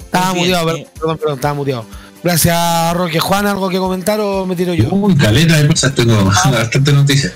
[0.04, 0.86] Estaba bien, muteado, eh.
[0.94, 1.86] perdón, perdón, estaba muteado.
[2.22, 3.20] Gracias, Roque.
[3.20, 4.88] Juan, ¿algo que comentar o me tiro yo?
[4.90, 7.32] Uy, caleta de cosas tengo, bastante noticias.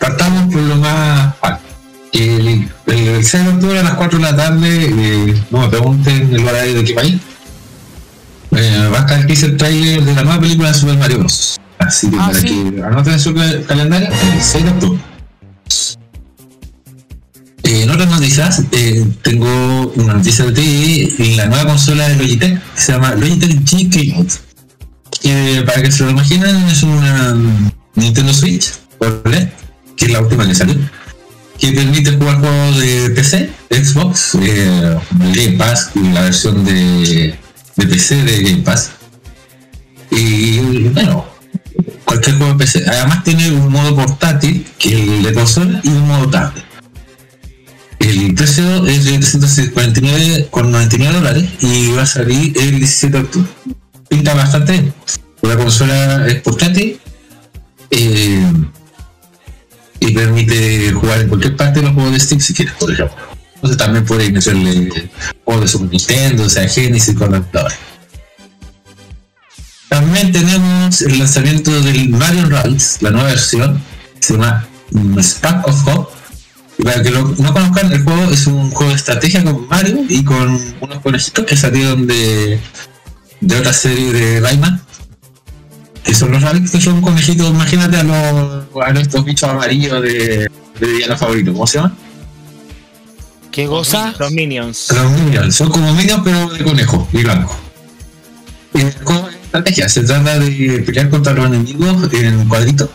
[0.00, 1.66] Partamos por lo más fácil.
[2.12, 5.68] El, el, el 6 de octubre a las 4 de la tarde, eh, no me
[5.68, 7.20] pregunten el horario de qué país,
[8.54, 11.58] eh, va a estar el teaser trailer de la nueva película de Super Mario Bros.
[11.92, 12.46] Así que Ah, para sí.
[12.46, 15.00] que anoten en su ca- calendario, el 6 de octubre.
[17.64, 22.16] Eh, en otras noticias, eh, tengo una noticia de ti en la nueva consola de
[22.16, 24.34] Logitech que se llama Logitech G Keynote.
[25.20, 27.36] Que para que se lo imaginen, es una
[27.94, 29.48] Nintendo Switch OLED,
[29.96, 30.74] que es la última que salió,
[31.58, 37.34] que permite jugar juegos de PC, Xbox, eh, el Game Pass, y la versión de,
[37.76, 38.90] de PC de Game Pass.
[40.10, 41.24] Y bueno,
[42.12, 42.56] cualquier juego.
[42.88, 46.64] Además tiene un modo portátil, que es el de consola, y un modo tablet.
[47.98, 53.48] El precio es de 349,99 dólares y va a salir el 17 de octubre.
[54.08, 54.92] Pinta bastante.
[55.42, 57.00] La consola es portátil
[57.90, 58.52] eh,
[60.00, 63.16] y permite jugar en cualquier parte de los juegos de Steam si quieres, por ejemplo.
[63.54, 65.10] Entonces también puedes meterle
[65.44, 67.42] juegos de Super Nintendo, o sea, Genesis con la.
[69.92, 73.78] También tenemos el lanzamiento del Mario Rabbids, la nueva versión,
[74.14, 74.66] que se llama
[75.18, 76.14] Spark of Hope.
[76.78, 79.98] Y para que lo, no conozcan, el juego es un juego de estrategia con Mario
[80.08, 82.58] y con unos conejitos que salieron de,
[83.42, 84.80] de otra serie de Rayman.
[86.02, 90.48] Que son los Rabbids, que son conejitos, imagínate a los a estos bichos amarillos de,
[90.80, 91.94] de Diana Favorito, ¿cómo se llama?
[93.50, 94.14] ¿Qué cosa?
[94.18, 94.88] Los Minions.
[94.90, 97.54] Los Minions, son como Minions pero de conejo y blanco.
[98.72, 102.88] Y el juego estrategia, se trata de pelear contra los enemigos en cuadritos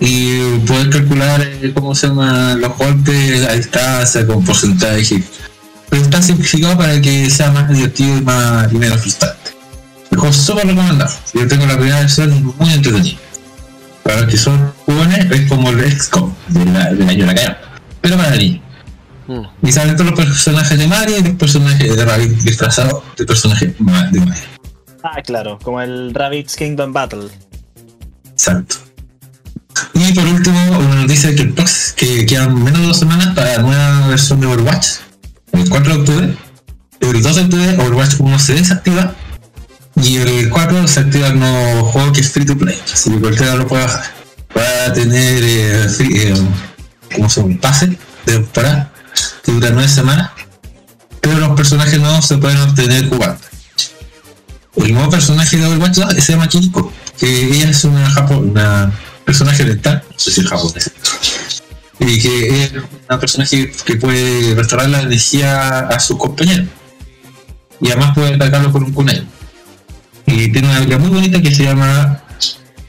[0.00, 5.22] y poder calcular eh, cómo se llaman los golpes a distancia con porcentaje.
[5.90, 9.50] Pero está simplificado para que sea más divertido y más menos frustrante.
[10.10, 11.12] Es súper recomendado.
[11.34, 13.18] Yo tengo la primera versión muy entretenido.
[14.02, 17.34] Para los que son jóvenes es como el XCOM de la- del año de la
[17.34, 17.56] calle.
[18.00, 18.60] Pero para niños.
[19.26, 19.66] Mm.
[19.66, 23.74] Y salen todos los personajes de Mario y los personajes de Rabbit disfrazados de personajes
[23.78, 23.84] de
[24.20, 24.53] Mario.
[25.06, 27.28] Ah, claro, como el Rabbids Kingdom Battle.
[28.30, 28.76] Exacto.
[29.92, 31.52] Y por último, una noticia que,
[31.94, 34.86] que quedan menos de dos semanas para la nueva versión de Overwatch.
[35.52, 36.36] El 4 de octubre.
[37.00, 39.14] El 2 de octubre Overwatch 1 se desactiva.
[39.96, 42.80] Y el 4 se activa el nuevo juego que es free to play.
[42.90, 44.06] Así que cualquiera lo puede bajar.
[44.56, 46.34] va a tener eh, eh,
[47.14, 47.52] ¿cómo se llama?
[47.52, 48.90] un pase de temporada
[49.44, 50.30] que dura nueve semanas,
[51.20, 53.43] pero los personajes nuevos se pueden obtener jugando.
[54.76, 58.92] El nuevo personaje de Overwatch 2 se llama Kinko, que ella es una, japo- una
[59.24, 60.90] personaje oriental, no sé si es japonés,
[62.00, 62.72] y que es
[63.08, 66.66] una personaje que puede restaurar la energía a sus compañeros
[67.80, 69.24] y además puede atacarlo con un kunai.
[70.26, 72.22] Y tiene una habilidad muy bonita que se llama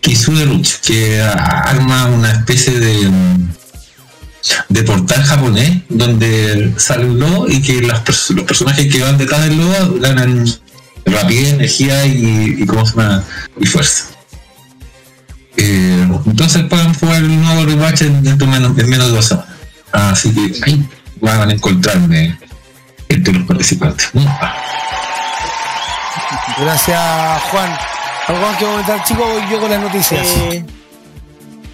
[0.02, 3.12] Kisude Ruch, que arma una especie de,
[4.70, 9.44] de portal japonés donde sale un lobo y que pers- los personajes que van detrás
[9.44, 10.46] del lobo ganan
[11.06, 13.24] rapidez, energía y, y ¿cómo se llama?
[13.60, 14.06] y fuerza.
[15.58, 19.49] Eh, entonces pueden jugar el nuevo rewatch en, en menos, en menos de dos semanas.
[19.91, 20.86] Así que ahí
[21.22, 22.38] van a encontrarme
[23.10, 24.10] entre los participantes.
[26.60, 27.78] Gracias, Juan.
[28.28, 29.26] ¿Algo más que comentar, chicos?
[29.28, 30.26] Voy yo con las noticias.
[30.26, 30.66] Eh,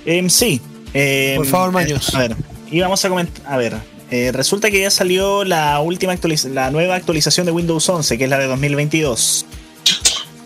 [0.06, 0.62] em, sí.
[0.94, 2.14] em, Por favor, Maños.
[2.14, 2.36] A ver,
[2.70, 3.46] íbamos a comentar.
[3.52, 3.78] A ver,
[4.12, 6.14] eh, resulta que ya salió la última
[6.54, 9.46] la nueva actualización de Windows 11, que es la de 2022.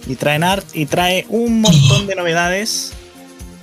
[0.07, 2.93] Y traen art y trae un montón de novedades.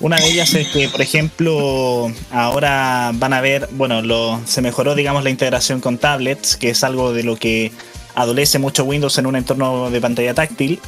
[0.01, 4.97] Una de ellas es que, por ejemplo, ahora van a ver, bueno, lo, se mejoró,
[4.97, 7.71] digamos, la integración con tablets, que es algo de lo que
[8.17, 10.81] adolece mucho Windows en un entorno de pantalla táctil.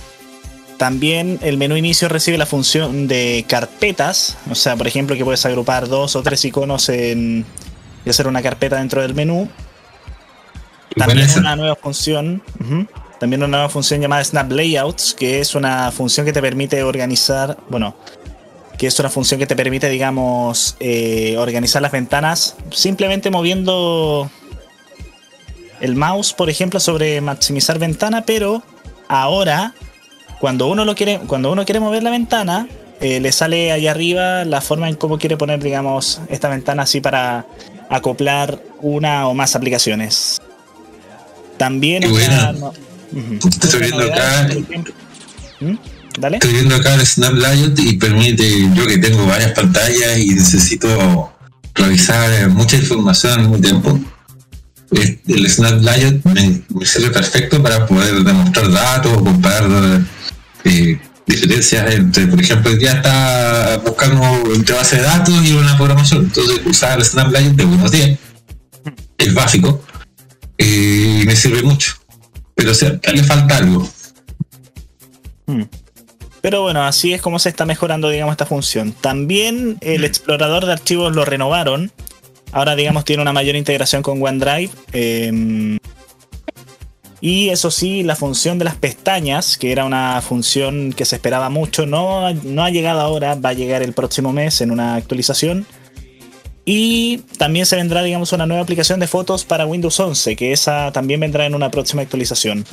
[0.77, 5.47] También el menú inicio recibe la función de carpetas, o sea, por ejemplo, que puedes
[5.47, 7.47] agrupar dos o tres iconos en,
[8.05, 9.49] y hacer una carpeta dentro del menú.
[10.97, 12.43] También una nueva función,
[13.19, 17.57] también una nueva función llamada Snap Layouts, que es una función que te permite organizar,
[17.69, 17.97] bueno,
[18.79, 24.31] que es una función que te permite, digamos, eh, organizar las ventanas simplemente moviendo
[25.81, 28.63] el mouse, por ejemplo, sobre maximizar ventana, pero
[29.09, 29.75] ahora
[30.41, 32.69] cuando uno lo quiere, cuando uno quiere mover la ventana,
[33.01, 37.01] eh, le sale allá arriba la forma en cómo quiere poner, digamos, esta ventana así
[37.01, 37.47] para
[37.97, 40.41] acoplar una o más aplicaciones.
[41.57, 42.53] También Qué buena.
[42.53, 42.73] no-
[43.13, 43.49] Ujú.
[43.49, 44.49] Estoy viendo acá.
[45.61, 45.75] ¿Mm?
[46.19, 46.37] Dale.
[46.39, 51.33] Estoy viendo acá el Snap Layout y permite, yo que tengo varias pantallas y necesito
[51.75, 53.99] revisar eh, mucha información al mismo tiempo.
[55.27, 60.03] El Snap Layout me, me sirve perfecto para poder demostrar datos, comparar
[60.65, 64.23] eh, diferencias entre, por ejemplo, el día está buscando
[64.55, 66.25] entre base de datos y una programación.
[66.25, 68.19] Entonces, usar el Snap Layout de Windows 10
[69.19, 69.83] es básico
[70.59, 71.95] eh, y me sirve mucho.
[72.55, 73.89] Pero o sea, le falta algo.
[75.47, 75.63] Mm.
[76.41, 78.93] Pero bueno, así es como se está mejorando, digamos, esta función.
[78.93, 81.91] También el explorador de archivos lo renovaron.
[82.53, 84.71] Ahora, digamos, tiene una mayor integración con OneDrive.
[84.93, 85.79] eh,
[87.27, 91.49] y eso sí, la función de las pestañas, que era una función que se esperaba
[91.49, 95.67] mucho, no, no ha llegado ahora, va a llegar el próximo mes en una actualización.
[96.67, 100.93] Y también se vendrá, digamos, una nueva aplicación de fotos para Windows 11, que esa
[100.93, 102.67] también vendrá en una próxima actualización.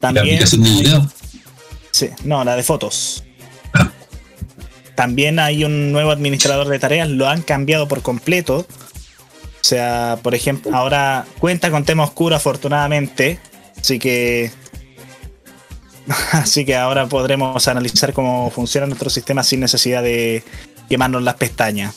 [0.00, 1.10] La También, aplicación de video.
[1.90, 3.24] Sí, no, la de fotos.
[4.94, 8.64] También hay un nuevo administrador de tareas, lo han cambiado por completo.
[9.66, 13.40] O sea, por ejemplo, ahora cuenta con tema oscuro afortunadamente.
[13.80, 14.52] Así que...
[16.30, 20.44] Así que ahora podremos analizar cómo funciona nuestro sistema sin necesidad de
[20.88, 21.96] quemarnos las pestañas.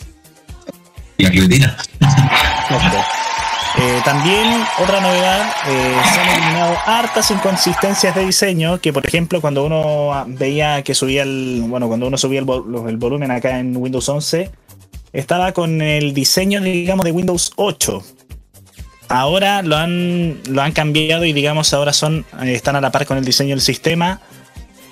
[1.19, 1.77] La guillotina.
[3.77, 9.41] Eh, también otra novedad, eh, se han eliminado hartas inconsistencias de diseño que por ejemplo
[9.41, 13.59] cuando uno veía que subía el, bueno, cuando uno subía el, vol- el volumen acá
[13.59, 14.49] en Windows 11,
[15.13, 18.03] estaba con el diseño digamos de Windows 8.
[19.07, 23.07] Ahora lo han, lo han cambiado y digamos ahora son, eh, están a la par
[23.07, 24.21] con el diseño del sistema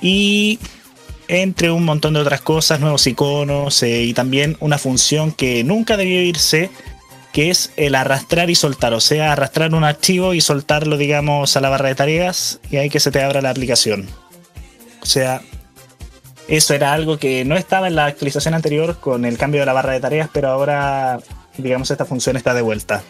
[0.01, 0.59] y
[1.27, 5.97] entre un montón de otras cosas, nuevos iconos eh, y también una función que nunca
[5.97, 6.71] debió irse,
[7.31, 11.61] que es el arrastrar y soltar, o sea, arrastrar un archivo y soltarlo, digamos, a
[11.61, 14.07] la barra de tareas y ahí que se te abra la aplicación.
[15.01, 15.41] O sea,
[16.47, 19.73] eso era algo que no estaba en la actualización anterior con el cambio de la
[19.73, 21.19] barra de tareas, pero ahora,
[21.57, 23.03] digamos, esta función está de vuelta.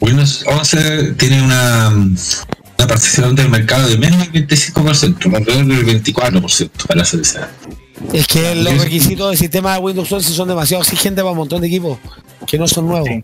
[0.00, 6.70] Windows 11 tiene una, una participación del mercado de menos del 25%, alrededor del 24%
[6.86, 7.68] para ser exacto.
[8.12, 11.62] Es que los requisitos del sistema de Windows 11 son demasiado exigentes para un montón
[11.62, 11.98] de equipos
[12.46, 13.08] que no son nuevos.
[13.08, 13.22] Sí.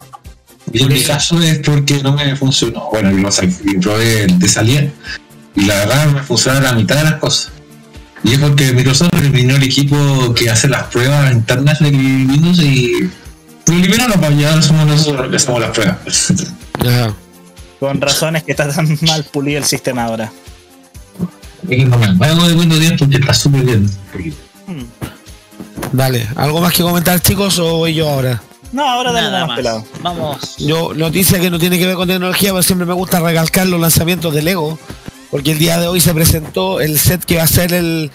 [0.72, 2.88] Y en mi caso es porque no me funcionó.
[2.90, 4.88] Bueno, lo saqué, lo probé de salida
[5.54, 7.52] y la verdad me funcionó la mitad de las cosas.
[8.22, 13.10] Y es porque Microsoft eliminó el equipo que hace las pruebas internas de Windows y
[13.66, 16.32] lo eliminaron para ya somos nosotros los que hacemos las pruebas.
[16.80, 17.14] Ajá.
[17.78, 20.30] Con razones que está tan mal pulido el sistema ahora.
[21.68, 23.90] Y no me hago de Windows 10 porque está súper bien.
[25.92, 28.40] Dale, ¿algo más que comentar, chicos, o voy yo ahora?
[28.72, 29.80] No, ahora dale Nada nomás, pelado.
[29.80, 30.02] más.
[30.02, 30.56] Vamos.
[30.58, 33.80] Yo, noticia que no tiene que ver con tecnología, pero siempre me gusta recalcar los
[33.80, 34.78] lanzamientos de Lego,
[35.30, 38.10] porque el día de hoy se presentó el set que va a ser el...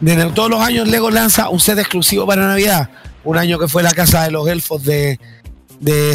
[0.00, 2.88] De todos los años Lego lanza un set exclusivo para Navidad.
[3.22, 5.18] Un año que fue la casa de los elfos de,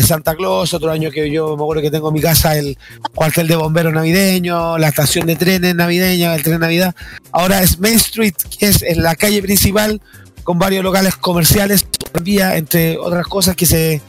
[0.03, 2.77] Santa Claus, otro año que yo me acuerdo que tengo en mi casa el
[3.13, 6.95] cuartel de bomberos navideño, la estación de trenes navideña, el tren Navidad.
[7.31, 10.01] Ahora es Main Street, que es la calle principal,
[10.43, 14.01] con varios locales comerciales, entre otras cosas que se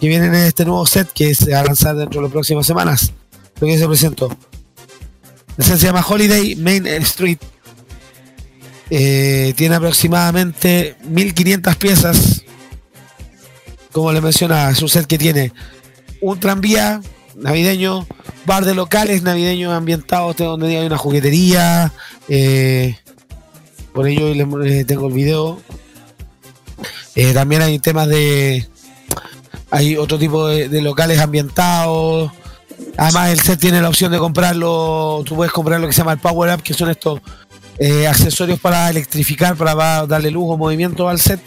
[0.00, 2.66] que vienen en este nuevo set que se va a lanzar dentro de las próximas
[2.66, 3.12] semanas.
[3.60, 4.36] Lo que se presentó.
[5.58, 7.38] Set se llama Holiday Main Street.
[8.90, 12.42] Eh, tiene aproximadamente 1500 piezas.
[13.92, 15.52] Como le mencionaba, es un set que tiene
[16.20, 17.00] un tranvía
[17.36, 18.06] navideño,
[18.46, 21.92] bar de locales navideños ambientados donde hay una juguetería.
[22.28, 22.96] eh,
[23.92, 25.60] por ello le- eh, tengo el video.
[27.14, 28.66] Eh, también hay temas de.
[29.70, 32.32] Hay otro tipo de locales ambientados.
[32.96, 35.22] Además, el set tiene la opción de comprarlo.
[35.24, 37.20] Tú puedes comprar lo que se llama el Power Up, que son estos
[37.78, 41.40] eh, accesorios para electrificar, para darle luz o movimiento al set.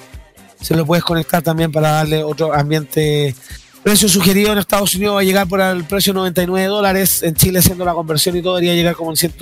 [0.61, 3.35] Se lo puedes conectar también para darle otro ambiente.
[3.83, 7.23] Precio sugerido en Estados Unidos va a llegar por el precio de 99 dólares.
[7.23, 9.33] En Chile, haciendo la conversión y todo, debería llegar como en 100,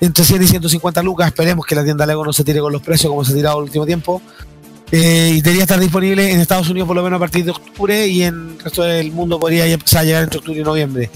[0.00, 1.26] entre 100 y 150 lucas.
[1.26, 3.58] Esperemos que la tienda Lego no se tire con los precios como se ha tirado
[3.58, 4.22] el último tiempo.
[4.90, 8.06] Eh, y debería estar disponible en Estados Unidos por lo menos a partir de octubre
[8.06, 11.10] y en el resto del mundo podría ya empezar a llegar entre octubre y noviembre.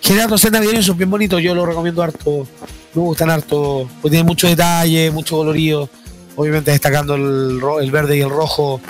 [0.00, 2.46] General los set navideños son bien bonitos, yo lo recomiendo harto,
[2.94, 5.88] me gustan harto, pues tienen mucho detalle, mucho colorido,
[6.34, 8.80] obviamente destacando el, ro- el verde y el rojo,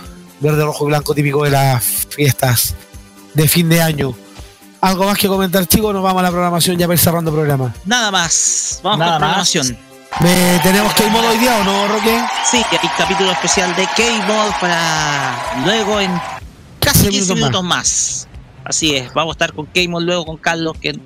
[0.40, 2.74] verde, rojo y blanco típico de las fiestas
[3.34, 4.14] de fin de año.
[4.80, 5.92] ¿Algo más que comentar chicos?
[5.92, 7.74] Nos vamos a la programación ya para ir cerrando el programa.
[7.86, 8.80] Nada más.
[8.82, 9.50] Vamos Nada con más.
[9.50, 9.78] programación.
[10.20, 12.18] ¿Tenemos modo hoy día o no, Roque?
[12.50, 16.10] Sí, hay capítulo especial de K-Mod para luego en
[16.80, 18.28] casi 15 minutos más.
[18.64, 20.98] Así es, vamos a estar con K-Mod luego con Carlos que,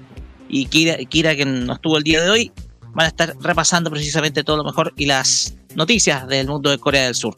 [0.49, 2.53] y Kira, Kira que nos estuvo el día de hoy.
[2.95, 7.05] Van a estar repasando precisamente todo lo mejor y las noticias del mundo de Corea
[7.05, 7.35] del Sur.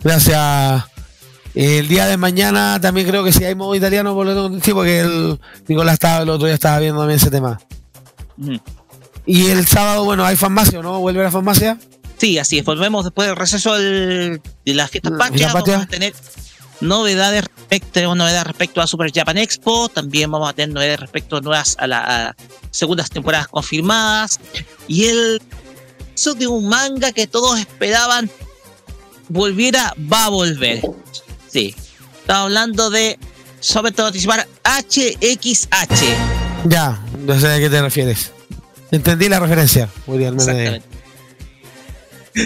[0.00, 0.84] Gracias.
[1.54, 4.72] El día de mañana también creo que si hay modo italiano, por lo tanto, sí,
[4.74, 7.58] porque el Nicolás estaba el otro día estaba viendo también ese tema.
[8.36, 8.60] Ujú.
[9.26, 11.00] Y el sábado, bueno, hay farmacia, ¿o ¿no?
[11.00, 11.78] ¿Vuelve la farmacia?
[12.16, 12.64] Sí, así es.
[12.64, 15.52] Volvemos después del receso del- de las fiestas La patrias.
[15.52, 16.14] Vamos a tener
[16.80, 19.88] novedades respecto, novedades respecto a Super Japan Expo.
[19.88, 22.36] También vamos a tener novedades respecto a nuevas a las a
[22.70, 24.38] segundas temporadas confirmadas.
[24.88, 25.42] Y el
[26.14, 28.30] eso de un manga que todos esperaban
[29.28, 30.80] volviera, va a volver.
[31.48, 31.74] Sí.
[32.20, 33.18] Estamos hablando de
[33.60, 36.14] sobre todo anticipar HXH.
[36.64, 38.32] Ya, no sé a qué te refieres.
[38.90, 39.88] Entendí la referencia.
[40.06, 40.82] Exactamente.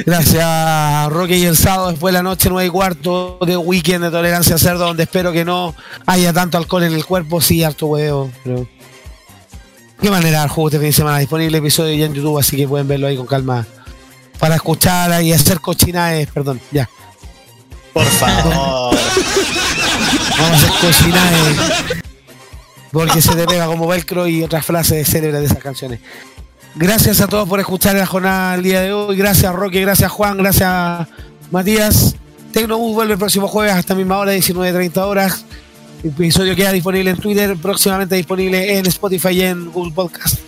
[0.07, 1.37] Gracias, Roque.
[1.37, 4.87] Y el sábado, después de la noche, 9 y cuarto de weekend de tolerancia cerdo,
[4.87, 5.75] donde espero que no
[6.07, 7.41] haya tanto alcohol en el cuerpo.
[7.41, 8.31] Sí, harto huevo.
[8.45, 8.69] Pero...
[10.01, 11.19] Qué manera el juego este fin de semana.
[11.19, 13.67] Disponible episodio ya en YouTube, así que pueden verlo ahí con calma.
[14.39, 16.27] Para escuchar y hacer cochinadas.
[16.33, 16.89] Perdón, ya.
[17.93, 18.97] Por favor.
[20.39, 22.00] Vamos a hacer cochinadas.
[22.93, 26.01] Porque se te pega como velcro y otras frases célebres de esas canciones.
[26.75, 29.17] Gracias a todos por escuchar la jornada del día de hoy.
[29.17, 31.09] Gracias Roque, gracias Juan, gracias
[31.51, 32.15] Matías.
[32.53, 35.45] Tecnobus vuelve el próximo jueves a esta misma hora, 19.30 horas.
[36.03, 40.41] El episodio queda disponible en Twitter, próximamente disponible en Spotify y en Google Podcast.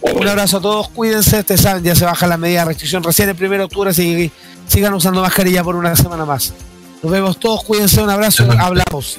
[0.00, 3.28] Un abrazo a todos, cuídense, ustedes saben, ya se baja la medida de restricción recién
[3.28, 4.30] el 1 de octubre, así que
[4.66, 6.52] sigan usando mascarilla por una semana más.
[7.02, 9.18] Nos vemos todos, cuídense, un abrazo, hablamos.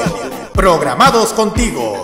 [0.52, 2.02] Programados contigo.